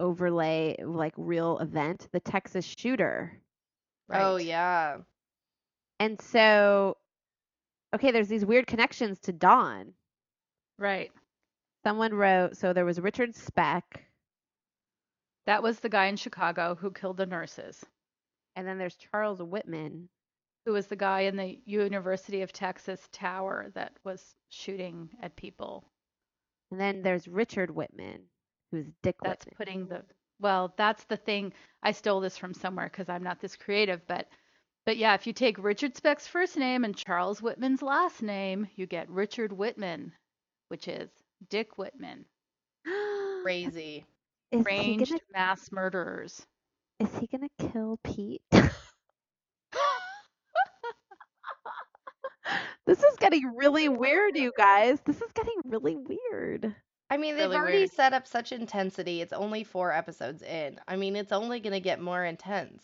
overlay 0.00 0.76
like 0.82 1.14
real 1.16 1.58
event, 1.58 2.08
the 2.12 2.20
Texas 2.20 2.64
shooter. 2.64 3.40
Oh 4.12 4.36
yeah. 4.36 4.98
And 6.02 6.20
so 6.20 6.98
okay, 7.94 8.10
there's 8.10 8.28
these 8.28 8.44
weird 8.44 8.66
connections 8.66 9.20
to 9.20 9.32
Don. 9.32 9.94
Right. 10.78 11.12
Someone 11.84 12.14
wrote 12.14 12.56
so 12.56 12.72
there 12.72 12.84
was 12.84 12.98
Richard 13.00 13.36
Speck 13.36 14.06
That 15.46 15.62
was 15.62 15.78
the 15.80 15.88
guy 15.88 16.06
in 16.06 16.16
Chicago 16.16 16.74
who 16.74 16.90
killed 16.90 17.16
the 17.16 17.26
nurses, 17.26 17.86
and 18.56 18.66
then 18.66 18.78
there's 18.78 18.96
Charles 18.96 19.42
Whitman. 19.42 20.10
who 20.64 20.72
was 20.72 20.88
the 20.88 20.96
guy 20.96 21.20
in 21.22 21.36
the 21.36 21.60
University 21.66 22.42
of 22.42 22.52
Texas 22.52 23.08
tower 23.12 23.70
that 23.74 23.96
was 24.04 24.34
shooting 24.48 25.10
at 25.20 25.36
people. 25.36 25.84
And 26.72 26.80
then 26.80 27.02
there's 27.02 27.28
Richard 27.28 27.70
Whitman, 27.70 28.28
who's 28.72 28.90
Dick 29.02 29.22
That's 29.22 29.46
Whitman. 29.46 29.54
putting 29.56 29.86
the 29.88 30.04
well, 30.40 30.74
that's 30.76 31.04
the 31.04 31.16
thing. 31.16 31.52
I 31.82 31.92
stole 31.92 32.20
this 32.20 32.36
from 32.38 32.54
somewhere 32.54 32.86
because 32.88 33.08
I'm 33.08 33.22
not 33.22 33.40
this 33.40 33.56
creative, 33.56 34.06
but 34.06 34.28
but 34.86 34.96
yeah, 34.96 35.14
if 35.14 35.26
you 35.26 35.32
take 35.32 35.62
Richard 35.62 35.96
Speck's 35.96 36.26
first 36.26 36.56
name 36.56 36.84
and 36.84 36.96
Charles 36.96 37.40
Whitman's 37.42 37.82
last 37.82 38.22
name, 38.22 38.68
you 38.74 38.86
get 38.86 39.08
Richard 39.10 39.52
Whitman, 39.52 40.12
which 40.68 40.88
is 40.88 41.10
Dick 41.48 41.78
Whitman, 41.78 42.24
Crazy. 43.42 44.04
Is 44.50 44.64
ranged 44.64 45.10
gonna 45.10 45.20
mass 45.32 45.70
murderers. 45.72 46.46
is 47.00 47.08
he 47.18 47.26
gonna 47.26 47.48
kill 47.72 47.98
Pete? 48.04 48.42
This 52.84 53.02
is 53.02 53.16
getting 53.18 53.54
really 53.56 53.88
weird, 53.88 54.36
you 54.36 54.52
guys. 54.56 55.00
This 55.04 55.22
is 55.22 55.30
getting 55.34 55.54
really 55.64 55.96
weird. 55.96 56.74
I 57.10 57.16
mean, 57.16 57.36
they've 57.36 57.44
Really 57.44 57.56
already 57.56 57.78
weird. 57.78 57.92
set 57.92 58.12
up 58.12 58.26
such 58.26 58.50
intensity. 58.52 59.20
It's 59.22 59.32
only 59.32 59.62
four 59.64 59.92
episodes 59.92 60.42
in. 60.42 60.80
I 60.88 60.96
mean, 60.96 61.14
it's 61.14 61.30
only 61.32 61.60
gonna 61.60 61.78
get 61.80 62.00
more 62.00 62.24
intense. 62.24 62.82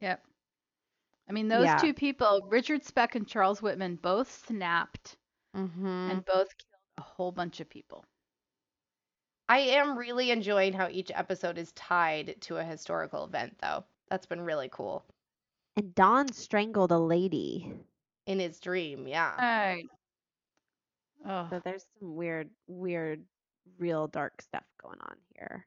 Yep. 0.00 0.24
I 1.30 1.32
mean, 1.32 1.46
those 1.46 1.66
Yeah. 1.66 1.76
two 1.78 1.94
people, 1.94 2.42
Richard 2.48 2.84
Speck 2.84 3.14
and 3.14 3.26
Charles 3.26 3.62
Whitman, 3.62 3.94
both 3.96 4.28
snapped 4.46 5.16
Mm-hmm. 5.56 5.86
and 5.86 6.24
both 6.24 6.48
killed 6.58 6.82
a 6.98 7.02
whole 7.02 7.30
bunch 7.30 7.60
of 7.60 7.68
people. 7.68 8.04
I 9.48 9.58
am 9.60 9.96
really 9.96 10.32
enjoying 10.32 10.72
how 10.72 10.88
each 10.88 11.10
episode 11.14 11.56
is 11.56 11.72
tied 11.72 12.40
to 12.42 12.56
a 12.56 12.64
historical 12.64 13.24
event, 13.24 13.56
though. 13.60 13.84
That's 14.08 14.26
been 14.26 14.40
really 14.40 14.68
cool. 14.72 15.04
And 15.76 15.94
Don 15.94 16.32
strangled 16.32 16.90
a 16.90 16.98
lady. 16.98 17.72
In 18.26 18.40
his 18.40 18.58
dream, 18.58 19.06
yeah. 19.06 19.36
Right. 19.36 19.88
Oh, 21.26 21.46
So 21.50 21.60
there's 21.60 21.86
some 22.00 22.16
weird, 22.16 22.50
weird, 22.66 23.24
real 23.78 24.08
dark 24.08 24.42
stuff 24.42 24.64
going 24.82 25.00
on 25.00 25.16
here. 25.36 25.64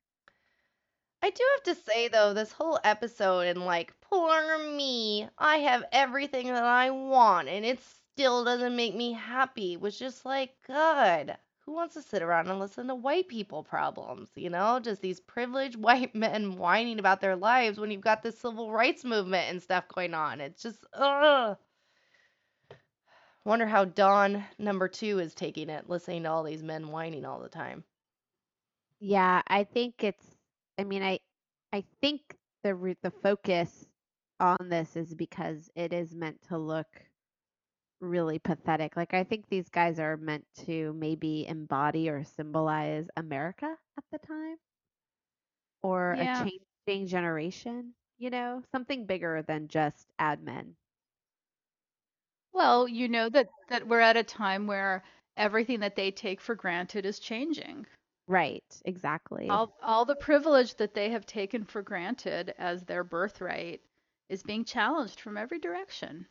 I 1.23 1.29
do 1.29 1.43
have 1.55 1.75
to 1.75 1.81
say 1.83 2.09
though, 2.09 2.33
this 2.33 2.51
whole 2.51 2.79
episode 2.83 3.47
and 3.47 3.65
like, 3.65 3.93
poor 4.01 4.59
me, 4.59 5.27
I 5.37 5.57
have 5.59 5.85
everything 5.93 6.47
that 6.47 6.63
I 6.63 6.91
want 6.91 7.47
and 7.47 7.65
it 7.65 7.79
still 8.13 8.43
doesn't 8.43 8.75
make 8.75 8.93
me 8.93 9.13
happy 9.13 9.77
was 9.77 9.97
just 9.97 10.25
like, 10.25 10.51
God, 10.67 11.37
who 11.61 11.71
wants 11.71 11.93
to 11.93 12.01
sit 12.01 12.21
around 12.21 12.49
and 12.49 12.59
listen 12.59 12.87
to 12.87 12.95
white 12.95 13.29
people 13.29 13.63
problems, 13.63 14.31
you 14.35 14.49
know? 14.49 14.81
Just 14.81 15.01
these 15.01 15.21
privileged 15.21 15.77
white 15.81 16.13
men 16.13 16.57
whining 16.57 16.99
about 16.99 17.21
their 17.21 17.37
lives 17.37 17.79
when 17.79 17.89
you've 17.89 18.01
got 18.01 18.21
this 18.21 18.37
civil 18.37 18.71
rights 18.71 19.05
movement 19.05 19.49
and 19.49 19.63
stuff 19.63 19.87
going 19.87 20.13
on. 20.13 20.41
It's 20.41 20.61
just 20.61 20.85
ugh. 20.93 21.57
Wonder 23.45 23.65
how 23.65 23.85
Dawn 23.85 24.43
number 24.59 24.89
two 24.89 25.19
is 25.19 25.33
taking 25.33 25.69
it, 25.69 25.89
listening 25.89 26.23
to 26.23 26.29
all 26.29 26.43
these 26.43 26.63
men 26.63 26.89
whining 26.89 27.25
all 27.25 27.39
the 27.39 27.49
time. 27.49 27.85
Yeah, 28.99 29.41
I 29.47 29.63
think 29.63 30.03
it's. 30.03 30.25
I 30.79 30.83
mean, 30.83 31.03
I, 31.03 31.19
I 31.73 31.83
think 32.01 32.37
the 32.63 32.75
re- 32.75 32.97
the 33.01 33.11
focus 33.11 33.87
on 34.39 34.69
this 34.69 34.95
is 34.95 35.13
because 35.15 35.69
it 35.75 35.93
is 35.93 36.15
meant 36.15 36.41
to 36.43 36.57
look 36.57 36.87
really 38.01 38.39
pathetic. 38.39 38.95
Like 38.95 39.13
I 39.13 39.23
think 39.23 39.47
these 39.49 39.69
guys 39.69 39.99
are 39.99 40.17
meant 40.17 40.45
to 40.65 40.93
maybe 40.93 41.47
embody 41.47 42.09
or 42.09 42.23
symbolize 42.23 43.07
America 43.17 43.77
at 43.97 44.03
the 44.11 44.19
time, 44.27 44.57
or 45.83 46.13
Yeah. 46.13 46.19
a 46.19 46.27
changing 46.27 47.07
generation. 47.07 47.93
You 48.17 48.29
know, 48.31 48.63
something 48.71 49.05
bigger 49.05 49.41
than 49.43 49.67
just 49.67 50.11
ad 50.19 50.43
men. 50.43 50.75
well, 52.53 52.87
you 52.87 53.07
know 53.07 53.29
that 53.29 53.49
that 53.67 53.87
we're 53.87 53.99
at 53.99 54.15
a 54.17 54.23
time 54.23 54.67
where 54.67 55.03
everything 55.37 55.79
that 55.81 55.95
they 55.95 56.11
take 56.11 56.41
for 56.41 56.55
granted 56.55 57.05
is 57.05 57.19
changing. 57.19 57.85
Right. 58.27 58.63
Exactly. 58.85 59.47
All 59.49 59.75
all 59.81 60.05
the 60.05 60.15
privilege 60.15 60.75
that 60.75 60.93
they 60.93 61.09
have 61.11 61.25
taken 61.25 61.63
for 61.63 61.81
granted 61.81 62.53
as 62.57 62.83
their 62.83 63.03
birthright 63.03 63.81
is 64.29 64.43
being 64.43 64.63
challenged 64.65 65.19
from 65.19 65.37
every 65.37 65.59
direction. 65.59 66.27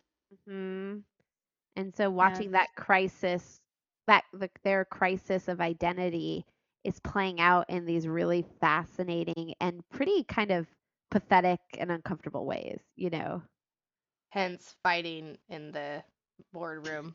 hmm 0.46 0.98
And 1.76 1.94
so 1.94 2.10
watching 2.10 2.52
that 2.52 2.74
crisis, 2.76 3.60
that 4.06 4.24
the, 4.32 4.50
their 4.64 4.84
crisis 4.84 5.48
of 5.48 5.60
identity 5.60 6.44
is 6.84 6.98
playing 7.00 7.40
out 7.40 7.68
in 7.68 7.84
these 7.86 8.06
really 8.08 8.44
fascinating 8.60 9.54
and 9.60 9.82
pretty 9.90 10.24
kind 10.24 10.50
of 10.50 10.66
pathetic 11.10 11.60
and 11.78 11.90
uncomfortable 11.90 12.46
ways, 12.46 12.80
you 12.96 13.10
know. 13.10 13.42
Hence, 14.30 14.74
fighting 14.82 15.38
in 15.48 15.72
the 15.72 16.02
boardroom. 16.52 17.14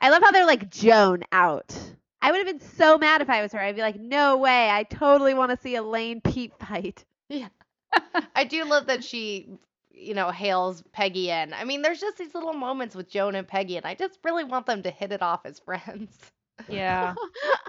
I 0.00 0.10
love 0.10 0.22
how 0.22 0.30
they're 0.30 0.46
like 0.46 0.70
Joan 0.70 1.22
out. 1.32 1.74
I 2.20 2.30
would 2.32 2.38
have 2.46 2.58
been 2.58 2.68
so 2.76 2.98
mad 2.98 3.22
if 3.22 3.30
I 3.30 3.42
was 3.42 3.52
her. 3.52 3.60
I'd 3.60 3.76
be 3.76 3.82
like, 3.82 3.98
no 4.00 4.36
way. 4.38 4.68
I 4.70 4.82
totally 4.84 5.34
want 5.34 5.50
to 5.50 5.56
see 5.56 5.76
a 5.76 5.82
Lane 5.82 6.20
Pete 6.20 6.52
fight. 6.58 7.04
Yeah. 7.30 7.48
I 8.34 8.44
do 8.44 8.64
love 8.64 8.86
that 8.86 9.04
she, 9.04 9.48
you 9.90 10.14
know, 10.14 10.30
hails 10.30 10.82
Peggy 10.92 11.30
in. 11.30 11.52
I 11.52 11.64
mean, 11.64 11.82
there's 11.82 12.00
just 12.00 12.16
these 12.16 12.34
little 12.34 12.54
moments 12.54 12.94
with 12.94 13.10
Joan 13.10 13.34
and 13.34 13.46
Peggy, 13.46 13.76
and 13.76 13.84
I 13.84 13.94
just 13.94 14.18
really 14.24 14.44
want 14.44 14.64
them 14.64 14.82
to 14.84 14.90
hit 14.90 15.12
it 15.12 15.20
off 15.22 15.40
as 15.44 15.58
friends. 15.58 16.16
Yeah, 16.68 17.14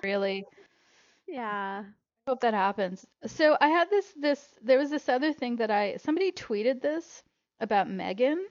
really. 0.03 0.45
yeah. 1.27 1.83
hope 2.27 2.41
that 2.41 2.53
happens. 2.53 3.05
So 3.27 3.57
I 3.59 3.67
had 3.69 3.89
this 3.89 4.13
this 4.19 4.55
there 4.61 4.77
was 4.79 4.89
this 4.89 5.09
other 5.09 5.33
thing 5.33 5.57
that 5.57 5.71
I 5.71 5.97
somebody 5.97 6.31
tweeted 6.31 6.81
this 6.81 7.23
about 7.59 7.89
Megan 7.89 8.45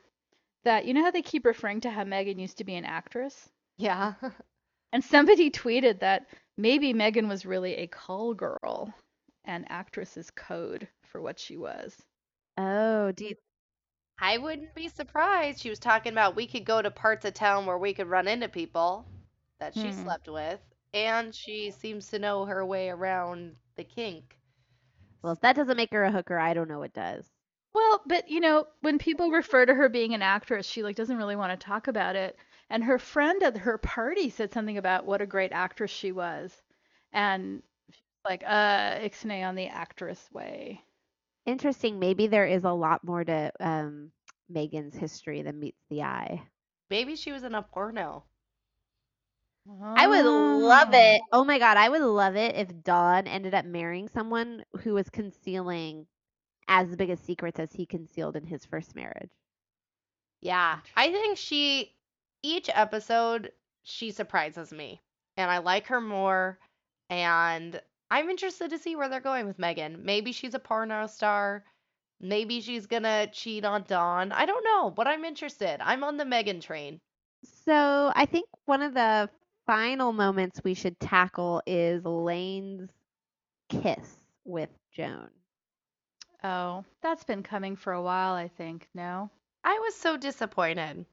that 0.64 0.84
you 0.86 0.94
know 0.94 1.02
how 1.04 1.10
they 1.10 1.22
keep 1.22 1.46
referring 1.46 1.80
to 1.82 1.90
how 1.90 2.04
Megan 2.04 2.38
used 2.38 2.58
to 2.58 2.64
be 2.64 2.76
an 2.76 2.84
actress? 2.84 3.48
Yeah. 3.78 4.14
And 4.92 5.04
somebody 5.04 5.50
tweeted 5.50 6.00
that 6.00 6.26
maybe 6.56 6.92
Megan 6.92 7.28
was 7.28 7.44
really 7.46 7.76
a 7.76 7.86
call 7.86 8.34
girl 8.34 8.94
and 9.44 9.70
actress's 9.70 10.30
code 10.30 10.88
for 11.04 11.20
what 11.20 11.38
she 11.38 11.56
was. 11.56 12.04
Oh, 12.58 13.12
do 13.12 13.24
you, 13.26 13.36
I 14.20 14.38
wouldn't 14.38 14.74
be 14.74 14.88
surprised. 14.88 15.60
She 15.60 15.70
was 15.70 15.78
talking 15.78 16.12
about 16.12 16.36
we 16.36 16.46
could 16.46 16.64
go 16.64 16.80
to 16.82 16.90
parts 16.90 17.24
of 17.24 17.34
town 17.34 17.66
where 17.66 17.78
we 17.78 17.94
could 17.94 18.06
run 18.08 18.28
into 18.28 18.48
people 18.48 19.06
that 19.58 19.74
she 19.74 19.90
Hmm. 19.90 19.92
slept 19.92 20.28
with, 20.28 20.60
and 20.92 21.34
she 21.34 21.70
seems 21.70 22.08
to 22.10 22.18
know 22.18 22.44
her 22.44 22.64
way 22.64 22.88
around 22.90 23.56
the 23.76 23.84
kink. 23.84 24.38
well, 25.22 25.32
if 25.32 25.40
that 25.40 25.56
doesn't 25.56 25.76
make 25.76 25.92
her 25.92 26.04
a 26.04 26.10
hooker, 26.12 26.38
I 26.38 26.54
don't 26.54 26.68
know 26.68 26.78
what 26.78 26.92
does. 26.92 27.30
Well, 27.72 28.02
but 28.06 28.28
you 28.28 28.40
know, 28.40 28.66
when 28.80 28.98
people 28.98 29.30
refer 29.30 29.64
to 29.66 29.74
her 29.74 29.88
being 29.88 30.14
an 30.14 30.22
actress, 30.22 30.66
she 30.66 30.82
like 30.82 30.96
doesn't 30.96 31.16
really 31.16 31.36
want 31.36 31.58
to 31.58 31.64
talk 31.64 31.86
about 31.88 32.16
it. 32.16 32.36
And 32.70 32.84
her 32.84 32.98
friend 32.98 33.42
at 33.42 33.56
her 33.58 33.78
party 33.78 34.30
said 34.30 34.52
something 34.52 34.78
about 34.78 35.06
what 35.06 35.22
a 35.22 35.26
great 35.26 35.52
actress 35.52 35.90
she 35.90 36.12
was. 36.12 36.62
And 37.12 37.62
she's 37.90 38.02
like, 38.24 38.42
uh, 38.44 38.98
ixnay 38.98 39.46
on 39.46 39.54
the 39.54 39.68
actress 39.68 40.28
way. 40.32 40.82
Interesting. 41.46 41.98
Maybe 41.98 42.26
there 42.26 42.46
is 42.46 42.64
a 42.64 42.72
lot 42.72 43.02
more 43.04 43.24
to 43.24 43.52
um, 43.58 44.10
Megan's 44.48 44.96
history 44.96 45.42
than 45.42 45.58
meets 45.58 45.80
the 45.88 46.02
eye. 46.02 46.42
Maybe 46.90 47.16
she 47.16 47.32
was 47.32 47.42
in 47.42 47.54
a 47.54 47.62
porno. 47.62 48.24
I 49.96 50.06
would 50.06 50.24
love 50.24 50.88
it. 50.92 51.20
Oh. 51.32 51.40
Oh 51.40 51.44
my 51.44 51.58
god, 51.58 51.76
I 51.76 51.88
would 51.88 52.00
love 52.00 52.36
it 52.36 52.54
if 52.56 52.82
Don 52.82 53.26
ended 53.26 53.54
up 53.54 53.66
marrying 53.66 54.08
someone 54.08 54.64
who 54.80 54.94
was 54.94 55.10
concealing 55.10 56.06
as 56.68 56.96
big 56.96 57.10
a 57.10 57.16
secrets 57.16 57.58
as 57.58 57.72
he 57.72 57.84
concealed 57.86 58.36
in 58.36 58.46
his 58.46 58.64
first 58.64 58.94
marriage. 58.94 59.30
Yeah, 60.40 60.80
I 60.96 61.12
think 61.12 61.36
she 61.36 61.97
each 62.42 62.70
episode 62.72 63.52
she 63.82 64.10
surprises 64.10 64.72
me, 64.72 65.00
and 65.36 65.50
I 65.50 65.58
like 65.58 65.86
her 65.88 66.00
more. 66.00 66.58
And 67.10 67.80
I'm 68.10 68.30
interested 68.30 68.70
to 68.70 68.78
see 68.78 68.96
where 68.96 69.08
they're 69.08 69.20
going 69.20 69.46
with 69.46 69.58
Megan. 69.58 70.04
Maybe 70.04 70.32
she's 70.32 70.54
a 70.54 70.58
porno 70.58 71.06
star. 71.06 71.64
Maybe 72.20 72.60
she's 72.60 72.86
gonna 72.86 73.28
cheat 73.28 73.64
on 73.64 73.84
Don. 73.86 74.32
I 74.32 74.44
don't 74.44 74.64
know, 74.64 74.90
but 74.90 75.06
I'm 75.06 75.24
interested. 75.24 75.80
I'm 75.80 76.04
on 76.04 76.16
the 76.16 76.24
Megan 76.24 76.60
train. 76.60 77.00
So 77.64 78.12
I 78.14 78.26
think 78.26 78.48
one 78.64 78.82
of 78.82 78.94
the 78.94 79.30
final 79.66 80.12
moments 80.12 80.60
we 80.64 80.74
should 80.74 80.98
tackle 80.98 81.62
is 81.66 82.04
Lane's 82.04 82.90
kiss 83.68 84.16
with 84.44 84.70
Joan. 84.92 85.28
Oh, 86.42 86.84
that's 87.02 87.24
been 87.24 87.42
coming 87.42 87.76
for 87.76 87.92
a 87.92 88.02
while, 88.02 88.34
I 88.34 88.48
think. 88.48 88.88
No? 88.94 89.30
I 89.64 89.78
was 89.80 89.94
so 89.94 90.16
disappointed. 90.16 91.04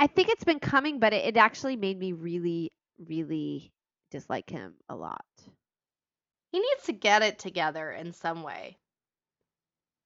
I 0.00 0.06
think 0.06 0.30
it's 0.30 0.44
been 0.44 0.60
coming, 0.60 0.98
but 0.98 1.12
it, 1.12 1.26
it 1.26 1.36
actually 1.36 1.76
made 1.76 1.98
me 1.98 2.12
really, 2.12 2.72
really 3.06 3.70
dislike 4.10 4.48
him 4.48 4.72
a 4.88 4.96
lot. 4.96 5.26
He 6.52 6.58
needs 6.58 6.84
to 6.86 6.92
get 6.92 7.20
it 7.20 7.38
together 7.38 7.92
in 7.92 8.14
some 8.14 8.42
way. 8.42 8.78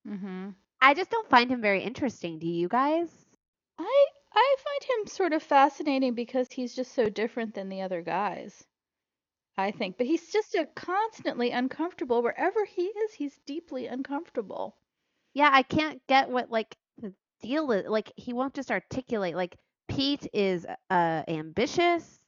Mm-hmm. 0.07 0.51
I 0.81 0.95
just 0.95 1.11
don't 1.11 1.31
find 1.31 1.49
him 1.49 1.61
very 1.61 1.81
interesting. 1.81 2.41
Do 2.41 2.49
you 2.49 2.67
guys? 2.67 3.09
I 3.79 4.07
I 4.35 4.57
find 4.59 4.91
him 4.91 5.07
sort 5.07 5.33
of 5.33 5.45
fascinating 5.45 6.15
because 6.15 6.49
he's 6.51 6.75
just 6.75 6.93
so 6.93 7.09
different 7.09 7.55
than 7.55 7.69
the 7.69 7.83
other 7.83 8.03
guys. 8.03 8.65
I 9.57 9.71
think, 9.71 9.97
but 9.97 10.07
he's 10.07 10.33
just 10.33 10.57
a 10.57 10.67
constantly 10.75 11.53
uncomfortable 11.53 12.21
wherever 12.21 12.65
he 12.65 12.83
is. 12.83 13.13
He's 13.13 13.39
deeply 13.47 13.87
uncomfortable. 13.87 14.77
Yeah, 15.35 15.51
I 15.53 15.63
can't 15.63 16.05
get 16.09 16.31
what 16.31 16.51
like 16.51 16.77
the 16.99 17.15
deal 17.41 17.71
is. 17.71 17.87
Like 17.87 18.13
he 18.17 18.33
won't 18.33 18.55
just 18.55 18.73
articulate. 18.73 19.37
Like 19.37 19.57
Pete 19.89 20.27
is 20.33 20.67
uh 20.91 21.23
ambitious 21.29 22.21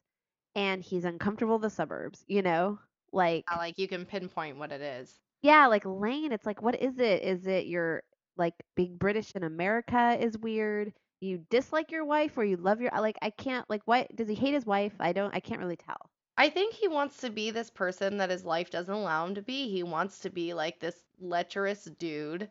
and 0.54 0.82
he's 0.82 1.04
uncomfortable 1.04 1.56
in 1.56 1.62
the 1.62 1.70
suburbs, 1.70 2.24
you 2.28 2.42
know? 2.42 2.78
Like 3.12 3.46
Yeah, 3.50 3.56
Like 3.56 3.78
you 3.78 3.88
can 3.88 4.06
pinpoint 4.06 4.56
what 4.58 4.72
it 4.72 4.80
is. 4.80 5.20
yeah, 5.42 5.66
like 5.66 5.84
Lane, 5.84 6.32
it's 6.32 6.46
like 6.46 6.62
what 6.62 6.80
is 6.80 6.98
it? 6.98 7.22
Is 7.22 7.46
it 7.46 7.66
your 7.66 8.02
like 8.36 8.54
being 8.74 8.96
British 8.96 9.32
in 9.34 9.44
America 9.44 10.16
is 10.20 10.38
weird? 10.38 10.92
You 11.20 11.46
dislike 11.50 11.90
your 11.90 12.04
wife 12.04 12.36
or 12.36 12.44
you 12.44 12.56
love 12.56 12.80
your 12.80 12.90
like 12.98 13.18
I 13.22 13.30
can't 13.30 13.68
like 13.68 13.82
what 13.86 14.14
does 14.14 14.28
he 14.28 14.34
hate 14.34 14.54
his 14.54 14.66
wife? 14.66 14.94
I 15.00 15.12
don't 15.12 15.34
I 15.34 15.40
can't 15.40 15.60
really 15.60 15.76
tell. 15.76 16.10
I 16.38 16.48
think 16.48 16.74
he 16.74 16.88
wants 16.88 17.18
to 17.20 17.30
be 17.30 17.50
this 17.50 17.70
person 17.70 18.16
that 18.18 18.30
his 18.30 18.44
life 18.44 18.70
doesn't 18.70 18.94
allow 18.94 19.26
him 19.26 19.34
to 19.34 19.42
be. 19.42 19.68
He 19.70 19.82
wants 19.82 20.20
to 20.20 20.30
be 20.30 20.54
like 20.54 20.80
this 20.80 21.04
lecherous 21.18 21.84
dude, 21.84 22.50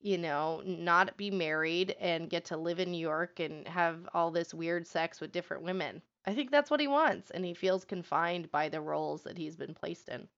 you 0.00 0.18
know, 0.18 0.62
not 0.64 1.16
be 1.16 1.30
married 1.30 1.96
and 2.00 2.30
get 2.30 2.46
to 2.46 2.56
live 2.56 2.78
in 2.80 2.90
New 2.90 2.98
York 2.98 3.40
and 3.40 3.66
have 3.68 4.08
all 4.14 4.30
this 4.30 4.54
weird 4.54 4.86
sex 4.86 5.20
with 5.20 5.32
different 5.32 5.62
women. 5.64 6.02
I 6.26 6.34
think 6.34 6.50
that's 6.50 6.70
what 6.70 6.80
he 6.80 6.88
wants, 6.88 7.30
and 7.30 7.44
he 7.44 7.54
feels 7.54 7.84
confined 7.84 8.50
by 8.50 8.68
the 8.68 8.80
roles 8.80 9.22
that 9.24 9.38
he's 9.38 9.56
been 9.56 9.74
placed 9.74 10.08
in. 10.08 10.28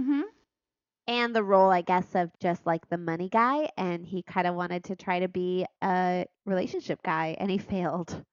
Mm-hmm. 0.00 0.22
and 1.06 1.34
the 1.36 1.42
role 1.42 1.70
i 1.70 1.82
guess 1.82 2.14
of 2.14 2.30
just 2.40 2.66
like 2.66 2.88
the 2.88 2.96
money 2.98 3.28
guy 3.28 3.68
and 3.76 4.06
he 4.06 4.22
kind 4.22 4.46
of 4.46 4.54
wanted 4.54 4.84
to 4.84 4.96
try 4.96 5.20
to 5.20 5.28
be 5.28 5.66
a 5.82 6.26
relationship 6.46 7.02
guy 7.02 7.36
and 7.38 7.50
he 7.50 7.58
failed 7.58 8.24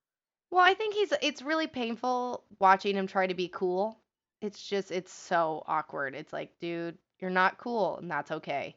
Well, 0.52 0.62
I 0.64 0.74
think 0.74 0.94
he's 0.94 1.14
it's 1.22 1.42
really 1.42 1.68
painful 1.68 2.44
watching 2.60 2.96
him 2.96 3.08
try 3.08 3.28
to 3.28 3.34
be 3.34 3.48
cool. 3.48 4.00
It's 4.42 4.62
just 4.62 4.92
it's 4.92 5.12
so 5.14 5.64
awkward. 5.68 6.16
It's 6.16 6.34
like, 6.34 6.58
dude, 6.60 6.98
you're 7.20 7.30
not 7.32 7.58
cool, 7.58 7.98
and 7.98 8.10
that's 8.12 8.32
okay. 8.32 8.76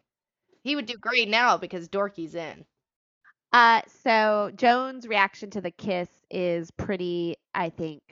He 0.62 0.74
would 0.76 0.86
do 0.86 0.96
great 0.96 1.28
now 1.28 1.56
because 1.58 1.88
Dorky's 1.88 2.34
in. 2.34 2.64
uh 3.52 3.80
so 4.04 4.50
joan's 4.54 5.06
reaction 5.08 5.50
to 5.50 5.60
the 5.60 5.70
kiss 5.70 6.08
is 6.30 6.70
pretty 6.72 7.36
i 7.54 7.68
think 7.70 8.02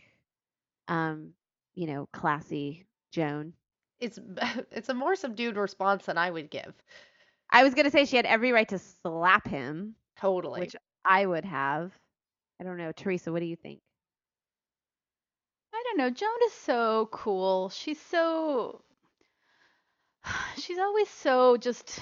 um 0.88 1.32
you 1.74 1.86
know 1.86 2.08
classy 2.12 2.86
joan 3.12 3.52
It's 4.00 4.18
it's 4.72 4.88
a 4.88 4.94
more 4.94 5.14
subdued 5.16 5.56
response 5.56 6.06
than 6.06 6.18
I 6.18 6.30
would 6.30 6.50
give. 6.50 6.74
i 7.50 7.62
was 7.64 7.74
going 7.74 7.84
to 7.84 7.90
say 7.90 8.04
she 8.04 8.16
had 8.16 8.26
every 8.26 8.52
right 8.52 8.68
to 8.68 8.78
slap 8.78 9.46
him 9.48 9.94
Totally. 10.16 10.60
which 10.60 10.76
i 11.04 11.24
would 11.26 11.44
have 11.44 11.92
i 12.60 12.64
don't 12.64 12.78
know 12.78 12.92
teresa 12.92 13.32
what 13.32 13.40
do 13.40 13.46
you 13.46 13.56
think 13.56 13.80
I 15.72 15.82
don't 15.84 15.98
know. 15.98 16.10
Joan 16.10 16.28
is 16.46 16.52
so 16.52 17.08
cool. 17.12 17.68
She's 17.70 18.00
so. 18.00 18.82
She's 20.58 20.78
always 20.78 21.08
so 21.08 21.56
just 21.56 22.00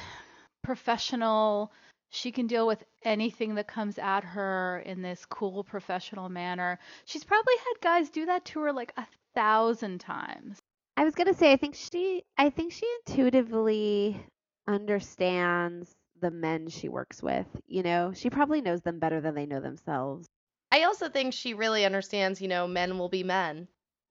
professional. 0.66 1.72
She 2.10 2.32
can 2.32 2.48
deal 2.48 2.66
with 2.66 2.82
anything 3.04 3.54
that 3.54 3.68
comes 3.68 3.98
at 3.98 4.24
her 4.24 4.82
in 4.84 5.00
this 5.00 5.24
cool 5.24 5.62
professional 5.62 6.28
manner. 6.28 6.80
She's 7.04 7.22
probably 7.22 7.54
had 7.56 7.80
guys 7.80 8.10
do 8.10 8.26
that 8.26 8.44
to 8.46 8.60
her 8.62 8.72
like 8.72 8.92
a 8.96 9.06
thousand 9.34 10.00
times. 10.00 10.58
I 10.96 11.04
was 11.04 11.14
gonna 11.14 11.34
say 11.34 11.52
I 11.52 11.56
think 11.56 11.76
she 11.76 12.24
I 12.36 12.50
think 12.50 12.72
she 12.72 12.86
intuitively 13.06 14.20
understands 14.66 15.94
the 16.20 16.32
men 16.32 16.68
she 16.68 16.88
works 16.88 17.22
with. 17.22 17.46
You 17.68 17.84
know, 17.84 18.12
she 18.12 18.28
probably 18.28 18.60
knows 18.60 18.80
them 18.80 18.98
better 18.98 19.20
than 19.20 19.36
they 19.36 19.46
know 19.46 19.60
themselves. 19.60 20.26
I 20.72 20.82
also 20.82 21.08
think 21.08 21.32
she 21.32 21.54
really 21.54 21.84
understands, 21.84 22.40
you 22.40 22.48
know, 22.48 22.66
men 22.66 22.98
will 22.98 23.08
be 23.08 23.22
men. 23.22 23.68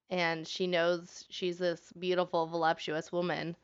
And 0.09 0.47
she 0.47 0.67
knows 0.67 1.25
she's 1.29 1.57
this 1.57 1.91
beautiful, 1.99 2.47
voluptuous 2.47 3.11
woman. 3.11 3.57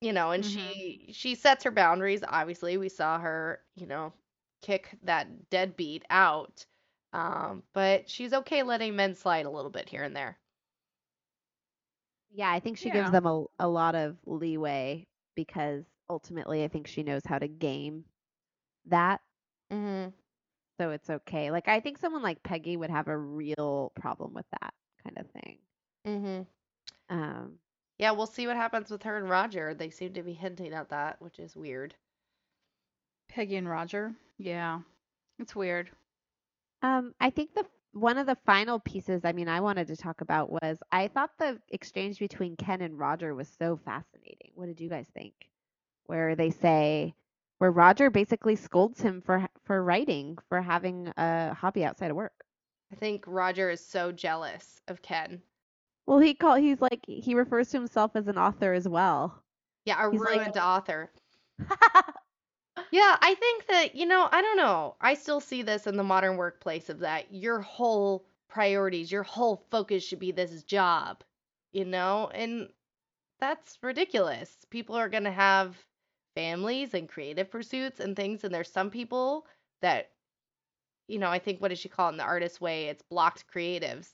You 0.00 0.12
know, 0.12 0.30
and 0.30 0.44
Mhm. 0.44 0.44
she 0.44 1.10
she 1.12 1.34
sets 1.34 1.64
her 1.64 1.70
boundaries. 1.70 2.22
Obviously, 2.26 2.76
we 2.78 2.88
saw 2.88 3.18
her, 3.18 3.62
you 3.76 3.86
know, 3.86 4.12
kick 4.62 4.98
that 5.02 5.50
deadbeat 5.50 6.04
out. 6.10 6.66
Um, 7.12 7.62
but 7.72 8.08
she's 8.08 8.32
okay 8.32 8.62
letting 8.62 8.96
men 8.96 9.14
slide 9.14 9.46
a 9.46 9.50
little 9.50 9.70
bit 9.70 9.88
here 9.88 10.02
and 10.02 10.14
there. 10.16 10.38
Yeah, 12.30 12.50
I 12.50 12.60
think 12.60 12.76
she 12.78 12.90
Yeah. 12.90 12.90
gives 12.90 13.10
them 13.10 13.26
a 13.26 13.44
a 13.58 13.68
lot 13.68 13.94
of 13.94 14.18
leeway 14.26 15.06
because 15.34 15.84
ultimately 16.08 16.64
I 16.64 16.68
think 16.68 16.86
she 16.86 17.02
knows 17.02 17.22
how 17.26 17.38
to 17.38 17.48
game 17.48 18.04
that. 18.86 19.20
Mm-hmm. 19.70 20.10
So 20.80 20.90
it's 20.90 21.10
okay. 21.10 21.50
Like 21.50 21.68
I 21.68 21.80
think 21.80 21.98
someone 21.98 22.22
like 22.22 22.42
Peggy 22.42 22.76
would 22.76 22.90
have 22.90 23.08
a 23.08 23.16
real 23.16 23.92
problem 23.96 24.34
with 24.34 24.46
that 24.60 24.74
kind 25.04 25.18
of 25.18 25.30
thing. 25.30 25.58
Mm-hmm. 26.06 26.42
Um 27.08 27.58
Yeah, 28.00 28.12
we'll 28.12 28.26
see 28.26 28.46
what 28.46 28.56
happens 28.56 28.90
with 28.90 29.02
her 29.02 29.18
and 29.18 29.28
Roger. 29.28 29.74
They 29.74 29.90
seem 29.90 30.14
to 30.14 30.22
be 30.22 30.32
hinting 30.32 30.72
at 30.72 30.88
that, 30.88 31.20
which 31.20 31.38
is 31.38 31.54
weird. 31.54 31.94
Peggy 33.28 33.56
and 33.56 33.68
Roger. 33.68 34.14
Yeah. 34.38 34.80
It's 35.38 35.54
weird. 35.54 35.90
Um, 36.80 37.14
I 37.20 37.28
think 37.28 37.52
the 37.52 37.66
one 37.92 38.16
of 38.16 38.26
the 38.26 38.38
final 38.46 38.80
pieces, 38.80 39.20
I 39.26 39.32
mean, 39.32 39.48
I 39.48 39.60
wanted 39.60 39.88
to 39.88 39.98
talk 39.98 40.22
about 40.22 40.50
was 40.50 40.78
I 40.90 41.08
thought 41.08 41.32
the 41.38 41.60
exchange 41.68 42.18
between 42.18 42.56
Ken 42.56 42.80
and 42.80 42.98
Roger 42.98 43.34
was 43.34 43.48
so 43.58 43.78
fascinating. 43.84 44.52
What 44.54 44.68
did 44.68 44.80
you 44.80 44.88
guys 44.88 45.06
think? 45.12 45.34
Where 46.06 46.34
they 46.34 46.48
say, 46.48 47.14
where 47.58 47.70
Roger 47.70 48.08
basically 48.08 48.56
scolds 48.56 49.02
him 49.02 49.20
for 49.20 49.46
for 49.64 49.84
writing, 49.84 50.38
for 50.48 50.62
having 50.62 51.12
a 51.18 51.52
hobby 51.52 51.84
outside 51.84 52.10
of 52.10 52.16
work. 52.16 52.46
I 52.90 52.96
think 52.96 53.24
Roger 53.26 53.68
is 53.68 53.84
so 53.84 54.10
jealous 54.10 54.80
of 54.88 55.02
Ken. 55.02 55.42
Well, 56.10 56.18
he 56.18 56.34
call 56.34 56.56
he's 56.56 56.80
like 56.80 57.06
he 57.06 57.36
refers 57.36 57.70
to 57.70 57.76
himself 57.78 58.16
as 58.16 58.26
an 58.26 58.36
author 58.36 58.72
as 58.72 58.88
well. 58.88 59.40
Yeah, 59.84 60.04
a 60.04 60.10
He's 60.10 60.20
like- 60.20 60.40
ruined 60.40 60.58
author. 60.58 61.08
Yeah, 62.92 63.16
I 63.20 63.34
think 63.34 63.66
that, 63.68 63.94
you 63.94 64.06
know, 64.06 64.28
I 64.32 64.42
don't 64.42 64.56
know. 64.56 64.96
I 65.00 65.14
still 65.14 65.40
see 65.40 65.62
this 65.62 65.86
in 65.86 65.96
the 65.96 66.02
modern 66.02 66.36
workplace 66.36 66.88
of 66.88 67.00
that 67.00 67.32
your 67.32 67.60
whole 67.60 68.24
priorities, 68.48 69.12
your 69.12 69.22
whole 69.22 69.62
focus 69.70 70.02
should 70.02 70.18
be 70.18 70.32
this 70.32 70.64
job, 70.64 71.22
you 71.72 71.84
know? 71.84 72.30
And 72.34 72.68
that's 73.38 73.78
ridiculous. 73.82 74.56
People 74.70 74.96
are 74.96 75.08
going 75.08 75.24
to 75.24 75.30
have 75.30 75.76
families 76.34 76.94
and 76.94 77.08
creative 77.08 77.50
pursuits 77.50 78.00
and 78.00 78.16
things, 78.16 78.42
and 78.42 78.52
there's 78.52 78.72
some 78.72 78.90
people 78.90 79.46
that, 79.82 80.10
you 81.06 81.18
know, 81.18 81.28
I 81.30 81.38
think 81.38 81.60
what 81.60 81.68
does 81.68 81.78
she 81.78 81.88
call 81.88 82.08
it 82.08 82.12
in 82.12 82.18
the 82.18 82.24
artist 82.24 82.60
way? 82.60 82.86
It's 82.86 83.02
blocked 83.02 83.44
creatives. 83.54 84.08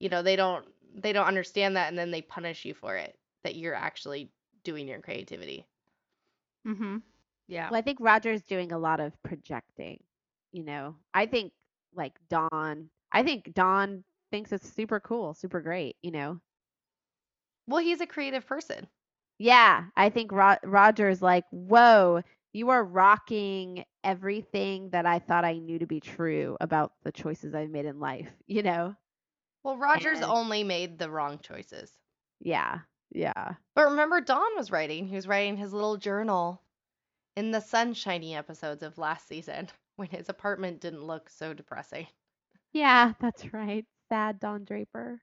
You 0.00 0.08
know, 0.08 0.22
they 0.22 0.36
don't 0.36 0.64
they 0.96 1.12
don't 1.12 1.26
understand 1.26 1.76
that 1.76 1.88
and 1.88 1.98
then 1.98 2.10
they 2.10 2.22
punish 2.22 2.64
you 2.64 2.74
for 2.74 2.96
it 2.96 3.18
that 3.44 3.56
you're 3.56 3.74
actually 3.74 4.30
doing 4.64 4.88
your 4.88 5.00
creativity. 5.00 5.66
Mm-hmm. 6.66 6.96
Yeah. 7.48 7.70
Well, 7.70 7.78
I 7.78 7.82
think 7.82 7.98
Roger's 8.00 8.42
doing 8.42 8.72
a 8.72 8.78
lot 8.78 9.00
of 9.00 9.20
projecting. 9.22 10.02
You 10.52 10.64
know, 10.64 10.96
I 11.14 11.26
think 11.26 11.52
like 11.94 12.18
Don, 12.28 12.90
I 13.12 13.22
think 13.22 13.52
Don 13.54 14.04
thinks 14.30 14.52
it's 14.52 14.68
super 14.70 15.00
cool, 15.00 15.34
super 15.34 15.60
great. 15.60 15.96
You 16.02 16.12
know, 16.12 16.40
Well, 17.68 17.80
he's 17.82 18.00
a 18.00 18.06
creative 18.06 18.46
person. 18.46 18.88
Yeah, 19.38 19.86
I 19.96 20.10
think 20.10 20.32
Ro- 20.32 20.56
Roger's 20.64 21.22
like, 21.22 21.44
whoa, 21.50 22.22
you 22.52 22.70
are 22.70 22.84
rocking 22.84 23.84
everything 24.04 24.90
that 24.90 25.06
I 25.06 25.18
thought 25.18 25.44
I 25.44 25.58
knew 25.58 25.78
to 25.78 25.86
be 25.86 26.00
true 26.00 26.56
about 26.60 26.92
the 27.02 27.12
choices 27.12 27.54
I've 27.54 27.70
made 27.70 27.86
in 27.86 28.00
life, 28.00 28.30
you 28.46 28.62
know? 28.62 28.96
Well, 29.66 29.76
Roger's 29.78 30.18
And- 30.20 30.30
only 30.30 30.62
made 30.62 30.96
the 30.96 31.10
wrong 31.10 31.40
choices. 31.40 31.90
Yeah, 32.38 32.82
yeah. 33.10 33.54
But 33.74 33.86
remember, 33.90 34.20
Don 34.20 34.54
was 34.56 34.70
writing. 34.70 35.08
He 35.08 35.16
was 35.16 35.26
writing 35.26 35.56
his 35.56 35.72
little 35.72 35.96
journal 35.96 36.62
in 37.36 37.50
the 37.50 37.60
sunshiny 37.60 38.36
episodes 38.36 38.84
of 38.84 38.96
last 38.96 39.26
season 39.26 39.68
when 39.96 40.08
his 40.08 40.28
apartment 40.28 40.80
didn't 40.80 41.02
look 41.04 41.28
so 41.28 41.52
depressing. 41.52 42.06
Yeah, 42.72 43.14
that's 43.18 43.52
right. 43.52 43.84
Sad 44.08 44.38
Don 44.38 44.64
Draper. 44.64 45.20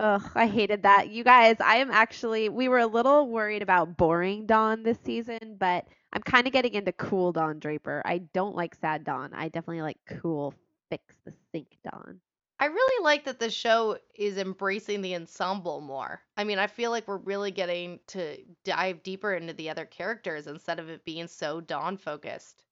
Ugh, 0.00 0.30
I 0.34 0.46
hated 0.48 0.82
that. 0.82 1.10
You 1.10 1.22
guys, 1.22 1.58
I 1.60 1.76
am 1.76 1.92
actually, 1.92 2.48
we 2.48 2.66
were 2.68 2.78
a 2.80 2.86
little 2.88 3.28
worried 3.28 3.62
about 3.62 3.96
boring 3.96 4.46
Don 4.46 4.82
this 4.82 4.98
season, 5.04 5.58
but 5.60 5.86
I'm 6.12 6.22
kind 6.22 6.48
of 6.48 6.52
getting 6.52 6.74
into 6.74 6.90
cool 6.90 7.30
Don 7.30 7.60
Draper. 7.60 8.02
I 8.04 8.18
don't 8.18 8.56
like 8.56 8.74
sad 8.74 9.04
Don. 9.04 9.32
I 9.32 9.48
definitely 9.48 9.82
like 9.82 9.98
cool, 10.20 10.54
fix 10.90 11.14
the 11.24 11.32
sink 11.52 11.78
Don. 11.84 12.20
I 12.62 12.66
really 12.66 13.04
like 13.04 13.24
that 13.24 13.40
the 13.40 13.50
show 13.50 13.98
is 14.14 14.38
embracing 14.38 15.02
the 15.02 15.16
ensemble 15.16 15.80
more. 15.80 16.22
I 16.36 16.44
mean, 16.44 16.60
I 16.60 16.68
feel 16.68 16.92
like 16.92 17.08
we're 17.08 17.16
really 17.16 17.50
getting 17.50 17.98
to 18.06 18.36
dive 18.64 19.02
deeper 19.02 19.34
into 19.34 19.52
the 19.52 19.68
other 19.68 19.84
characters 19.84 20.46
instead 20.46 20.78
of 20.78 20.88
it 20.88 21.04
being 21.04 21.26
so 21.26 21.60
Don 21.60 21.96
focused. 21.96 22.62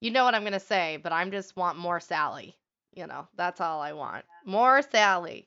You 0.00 0.10
know 0.10 0.24
what 0.24 0.34
I'm 0.34 0.42
going 0.42 0.54
to 0.54 0.58
say, 0.58 0.98
but 1.00 1.12
I'm 1.12 1.30
just 1.30 1.56
want 1.56 1.78
more 1.78 2.00
Sally. 2.00 2.56
You 2.92 3.06
know, 3.06 3.28
that's 3.36 3.60
all 3.60 3.80
I 3.80 3.92
want. 3.92 4.24
More 4.44 4.82
Sally. 4.82 5.46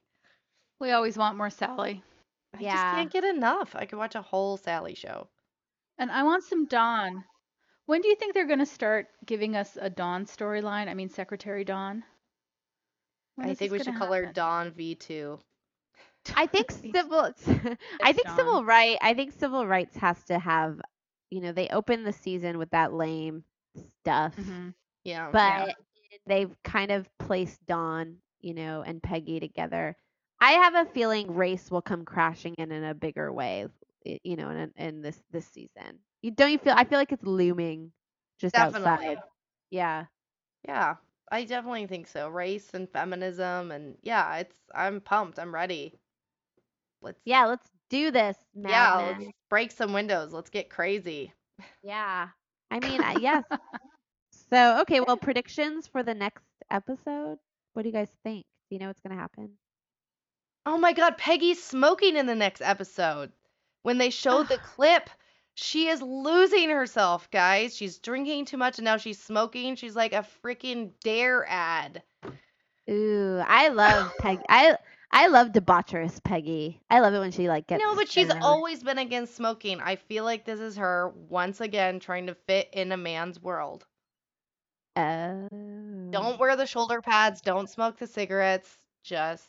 We 0.80 0.92
always 0.92 1.18
want 1.18 1.36
more 1.36 1.50
Sally. 1.50 2.02
I 2.54 2.62
just 2.62 2.72
can't 2.72 3.12
get 3.12 3.26
enough. 3.26 3.76
I 3.76 3.84
could 3.84 4.00
watch 4.00 4.16
a 4.16 4.22
whole 4.22 4.56
Sally 4.56 4.96
show. 4.96 5.28
And 5.98 6.10
I 6.10 6.24
want 6.24 6.46
some 6.46 6.66
Dawn. 6.66 7.26
When 7.88 8.00
do 8.00 8.08
you 8.08 8.16
think 8.16 8.34
they're 8.34 8.48
going 8.48 8.60
to 8.60 8.66
start 8.66 9.08
giving 9.26 9.58
us 9.58 9.78
a 9.82 9.90
Dawn 9.90 10.28
storyline? 10.28 10.88
I 10.88 10.94
mean, 10.94 11.10
Secretary 11.10 11.66
Dawn. 11.66 12.06
When 13.36 13.50
I 13.50 13.56
think 13.56 13.72
we 13.72 13.80
should 13.80 13.94
gonna 13.94 13.94
call 13.96 14.12
her? 14.14 14.34
Dawn 14.34 14.72
V2. 14.72 15.40
I 16.36 16.48
think 16.48 16.72
civil. 16.94 17.32
I 18.02 18.14
think 18.14 18.30
Dawn. 18.30 18.30
civil 18.30 18.64
right. 18.66 18.98
I 19.02 19.14
think 19.14 19.32
civil 19.34 19.66
rights 19.68 19.96
has 19.98 20.24
to 20.26 20.40
have. 20.40 20.80
You 21.30 21.42
know, 21.42 21.52
they 21.52 21.68
open 21.70 22.04
the 22.04 22.14
season 22.14 22.58
with 22.60 22.70
that 22.72 22.94
lame 22.94 23.44
stuff, 24.00 24.36
Mhm. 24.38 24.74
Yeah. 25.04 25.34
but 25.34 25.76
they've 26.28 26.56
kind 26.64 26.92
of 26.92 27.10
placed 27.20 27.66
Dawn, 27.66 28.18
you 28.42 28.54
know, 28.54 28.82
and 28.82 29.02
Peggy 29.02 29.40
together. 29.40 29.96
I 30.40 30.52
have 30.54 30.76
a 30.76 30.90
feeling 30.92 31.34
race 31.34 31.72
will 31.72 31.82
come 31.82 32.06
crashing 32.06 32.56
in 32.58 32.72
in 32.72 32.84
a 32.84 32.94
bigger 32.94 33.32
way, 33.32 33.68
you 34.24 34.36
know, 34.36 34.50
in 34.50 34.72
in 34.78 35.02
this 35.02 35.22
this 35.32 35.48
season. 35.48 36.00
You 36.22 36.32
don't 36.32 36.52
you 36.52 36.60
feel? 36.60 36.74
I 36.76 36.84
feel 36.86 37.00
like 37.00 37.12
it's 37.12 37.24
looming 37.26 37.92
just 38.40 38.58
Definitely. 38.58 39.18
outside. 39.18 39.20
Yeah. 39.72 40.06
Yeah, 40.68 40.96
I 41.34 41.46
definitely 41.46 41.88
think 41.88 42.08
so. 42.08 42.30
Race 42.30 42.70
and 42.74 42.88
feminism 42.90 43.72
and 43.72 43.98
yeah, 44.04 44.38
it's 44.38 44.56
I'm 44.74 45.02
pumped. 45.02 45.40
I'm 45.40 45.54
ready. 45.54 46.00
Let's 47.02 47.20
Yeah. 47.26 47.46
Let's 47.46 47.68
do 47.90 48.12
this, 48.12 48.38
yeah, 48.56 48.98
madness. 49.02 49.26
let's 49.28 49.38
break 49.50 49.72
some 49.72 49.94
windows. 49.94 50.32
Let's 50.32 50.50
get 50.50 50.70
crazy. 50.70 51.34
Yeah. 51.84 52.28
I 52.72 52.80
mean, 52.80 53.02
I- 53.02 53.16
uh, 53.16 53.20
yes. 53.22 53.44
So, 54.50 54.82
okay, 54.82 55.00
well, 55.00 55.18
predictions 55.18 55.88
for 55.88 56.04
the 56.04 56.14
next 56.14 56.46
episode. 56.70 57.40
What 57.74 57.84
do 57.84 57.90
you 57.90 57.94
guys 57.94 58.10
think? 58.24 58.46
Do 58.70 58.76
you 58.76 58.80
know 58.80 58.88
what's 58.88 59.02
going 59.02 59.16
to 59.16 59.22
happen? 59.22 59.50
Oh 60.66 60.78
my 60.78 60.94
god, 60.94 61.18
Peggy's 61.18 61.62
smoking 61.62 62.16
in 62.16 62.26
the 62.28 62.36
next 62.36 62.62
episode. 62.62 63.32
When 63.82 63.98
they 63.98 64.10
showed 64.12 64.48
the 64.50 64.58
clip, 64.76 65.10
she 65.56 65.88
is 65.88 66.02
losing 66.02 66.70
herself, 66.70 67.30
guys. 67.32 67.76
She's 67.76 68.00
drinking 68.00 68.46
too 68.46 68.58
much 68.58 68.80
and 68.80 68.86
now 68.86 68.98
she's 68.98 69.22
smoking. 69.22 69.76
She's 69.76 69.96
like 69.96 70.14
a 70.14 70.26
freaking 70.44 70.92
dare 71.04 71.46
ad. 71.48 72.02
Ooh, 72.90 73.42
I 73.46 73.70
love 73.70 74.12
Peg. 74.20 74.40
I 74.50 74.78
I 75.12 75.28
love 75.28 75.50
debaucherous 75.50 76.22
Peggy. 76.24 76.82
I 76.90 77.00
love 77.00 77.14
it 77.14 77.20
when 77.20 77.32
she 77.32 77.48
like 77.48 77.68
gets. 77.68 77.84
No, 77.84 77.96
but 77.96 78.10
she's 78.10 78.28
stoned. 78.28 78.44
always 78.44 78.82
been 78.82 78.98
against 78.98 79.36
smoking. 79.36 79.80
I 79.80 79.96
feel 79.96 80.24
like 80.24 80.44
this 80.44 80.60
is 80.60 80.78
her 80.78 81.14
once 81.30 81.62
again 81.62 82.00
trying 82.00 82.28
to 82.28 82.36
fit 82.36 82.70
in 82.74 82.92
a 82.92 82.98
man's 82.98 83.40
world. 83.40 83.86
Oh. 84.96 85.48
Don't 86.10 86.40
wear 86.40 86.56
the 86.56 86.66
shoulder 86.66 87.02
pads. 87.02 87.42
Don't 87.42 87.70
smoke 87.70 87.98
the 87.98 88.08
cigarettes. 88.08 88.76
Just 89.04 89.48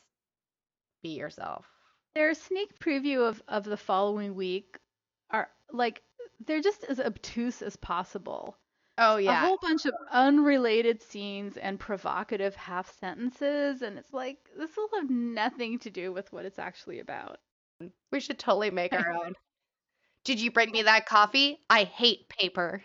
be 1.03 1.11
yourself. 1.11 1.67
Their 2.14 2.35
sneak 2.35 2.79
preview 2.79 3.29
of, 3.29 3.43
of 3.49 3.64
the 3.64 3.77
following 3.77 4.35
week 4.35 4.77
are 4.77 4.84
like 5.75 6.03
they're 6.47 6.61
just 6.63 6.85
as 6.85 7.01
obtuse 7.01 7.63
as 7.63 7.77
possible. 7.77 8.57
Oh 8.97 9.17
yeah. 9.17 9.43
A 9.45 9.47
whole 9.47 9.59
bunch 9.61 9.87
of 9.87 9.95
unrelated 10.13 11.03
scenes 11.03 11.57
and 11.57 11.79
provocative 11.81 12.55
half 12.55 12.97
sentences, 13.01 13.83
and 13.83 13.99
it's 13.99 14.13
like 14.13 14.39
this 14.57 14.71
will 14.77 14.89
have 14.95 15.11
nothing 15.11 15.79
to 15.81 15.91
do 15.91 16.13
with 16.13 16.33
what 16.33 16.45
it's 16.45 16.59
actually 16.59 17.01
about. 17.01 17.39
We 18.13 18.21
should 18.21 18.39
totally 18.39 18.71
make 18.71 18.93
our 18.93 19.11
own. 19.25 19.35
Did 20.25 20.41
you 20.41 20.51
bring 20.53 20.71
me 20.71 20.83
that 20.83 21.07
coffee? 21.07 21.59
I 21.69 21.85
hate 21.85 22.29
paper. 22.29 22.83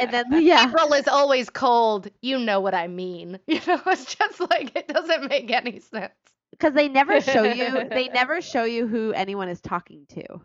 And 0.00 0.10
then 0.12 0.24
yeah, 0.42 0.68
April 0.68 0.92
is 0.94 1.08
always 1.08 1.50
cold. 1.50 2.08
You 2.20 2.38
know 2.38 2.60
what 2.60 2.74
I 2.74 2.88
mean. 2.88 3.38
You 3.46 3.60
know, 3.66 3.80
it's 3.86 4.14
just 4.14 4.40
like 4.40 4.76
it 4.76 4.88
doesn't 4.88 5.28
make 5.28 5.50
any 5.50 5.80
sense. 5.80 6.12
because 6.52 6.72
they 6.74 6.88
never 6.88 7.20
show 7.20 7.42
you. 7.42 7.88
They 7.88 8.08
never 8.08 8.40
show 8.40 8.64
you 8.64 8.86
who 8.86 9.12
anyone 9.12 9.48
is 9.48 9.60
talking 9.60 10.06
to. 10.10 10.40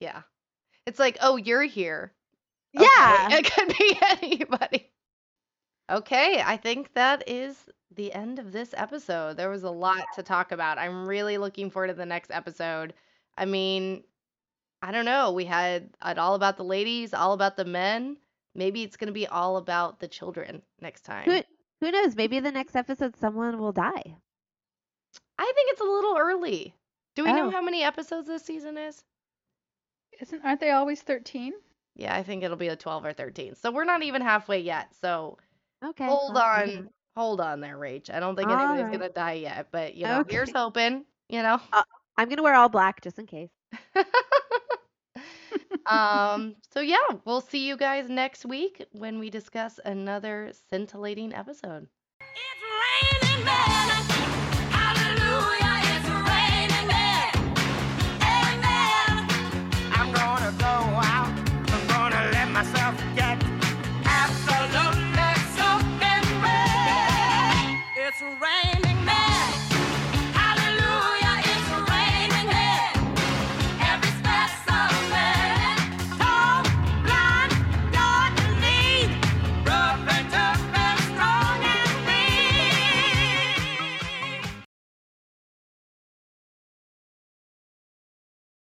Yeah. 0.00 0.22
It's 0.86 0.98
like, 0.98 1.18
oh, 1.20 1.36
you're 1.36 1.62
here. 1.64 2.12
Okay, 2.76 2.86
Yeah. 2.98 3.28
It 3.30 3.52
could 3.52 3.74
be 3.78 3.98
anybody. 4.22 4.90
Okay, 5.90 6.42
I 6.44 6.56
think 6.56 6.92
that 6.94 7.28
is 7.28 7.56
the 7.94 8.12
end 8.12 8.38
of 8.38 8.52
this 8.52 8.74
episode. 8.76 9.36
There 9.36 9.50
was 9.50 9.62
a 9.62 9.70
lot 9.70 10.04
to 10.16 10.22
talk 10.22 10.52
about. 10.52 10.78
I'm 10.78 11.06
really 11.08 11.38
looking 11.38 11.70
forward 11.70 11.88
to 11.88 11.94
the 11.94 12.04
next 12.06 12.30
episode. 12.32 12.92
I 13.38 13.44
mean, 13.44 14.02
I 14.82 14.90
don't 14.92 15.04
know. 15.04 15.32
We 15.32 15.44
had 15.44 15.90
uh, 16.02 16.10
it 16.10 16.18
all 16.18 16.34
about 16.34 16.56
the 16.56 16.64
ladies, 16.64 17.14
all 17.14 17.32
about 17.32 17.56
the 17.56 17.64
men. 17.64 18.16
Maybe 18.54 18.82
it's 18.82 18.96
going 18.96 19.06
to 19.08 19.12
be 19.12 19.26
all 19.26 19.58
about 19.58 20.00
the 20.00 20.08
children 20.08 20.62
next 20.80 21.02
time. 21.02 21.24
Who 21.30 21.40
who 21.80 21.90
knows? 21.92 22.16
Maybe 22.16 22.40
the 22.40 22.50
next 22.52 22.74
episode 22.74 23.16
someone 23.16 23.58
will 23.58 23.72
die. 23.72 24.16
I 25.38 25.52
think 25.54 25.72
it's 25.72 25.80
a 25.80 25.84
little 25.84 26.16
early. 26.18 26.74
Do 27.14 27.24
we 27.24 27.32
know 27.32 27.46
Oh. 27.46 27.50
how 27.50 27.60
many 27.62 27.82
episodes 27.82 28.26
this 28.26 28.42
season 28.44 28.76
is? 28.78 29.02
Isn't 30.20 30.44
aren't 30.44 30.60
they 30.60 30.70
always 30.70 31.02
13? 31.02 31.52
Yeah, 31.94 32.14
I 32.14 32.22
think 32.22 32.42
it'll 32.42 32.56
be 32.56 32.68
a 32.68 32.76
12 32.76 33.04
or 33.04 33.12
13. 33.12 33.54
So 33.54 33.70
we're 33.70 33.84
not 33.84 34.02
even 34.02 34.22
halfway 34.22 34.60
yet. 34.60 34.94
So 35.00 35.38
Okay. 35.84 36.04
hold 36.06 36.34
well, 36.34 36.42
on. 36.44 36.68
mhm. 36.68 36.88
Hold 37.16 37.40
on 37.40 37.60
there, 37.60 37.76
Rach. 37.78 38.10
I 38.10 38.20
don't 38.20 38.36
think 38.36 38.50
All 38.50 38.56
anybody's 38.56 38.82
right. 38.82 38.90
going 38.98 39.08
to 39.08 39.14
die 39.14 39.32
yet, 39.34 39.68
but 39.70 39.94
you 39.94 40.04
know, 40.04 40.20
Okay. 40.20 40.32
here's 40.34 40.52
hoping, 40.52 41.04
you 41.30 41.42
know. 41.42 41.58
I'm 42.18 42.28
gonna 42.28 42.42
wear 42.42 42.54
all 42.54 42.68
black 42.68 43.00
just 43.02 43.18
in 43.18 43.26
case. 43.26 43.50
um, 45.86 46.56
so 46.72 46.80
yeah, 46.80 46.96
we'll 47.24 47.40
see 47.42 47.66
you 47.66 47.76
guys 47.76 48.08
next 48.08 48.44
week 48.46 48.84
when 48.92 49.18
we 49.18 49.30
discuss 49.30 49.78
another 49.84 50.52
scintillating 50.70 51.34
episode. 51.34 51.88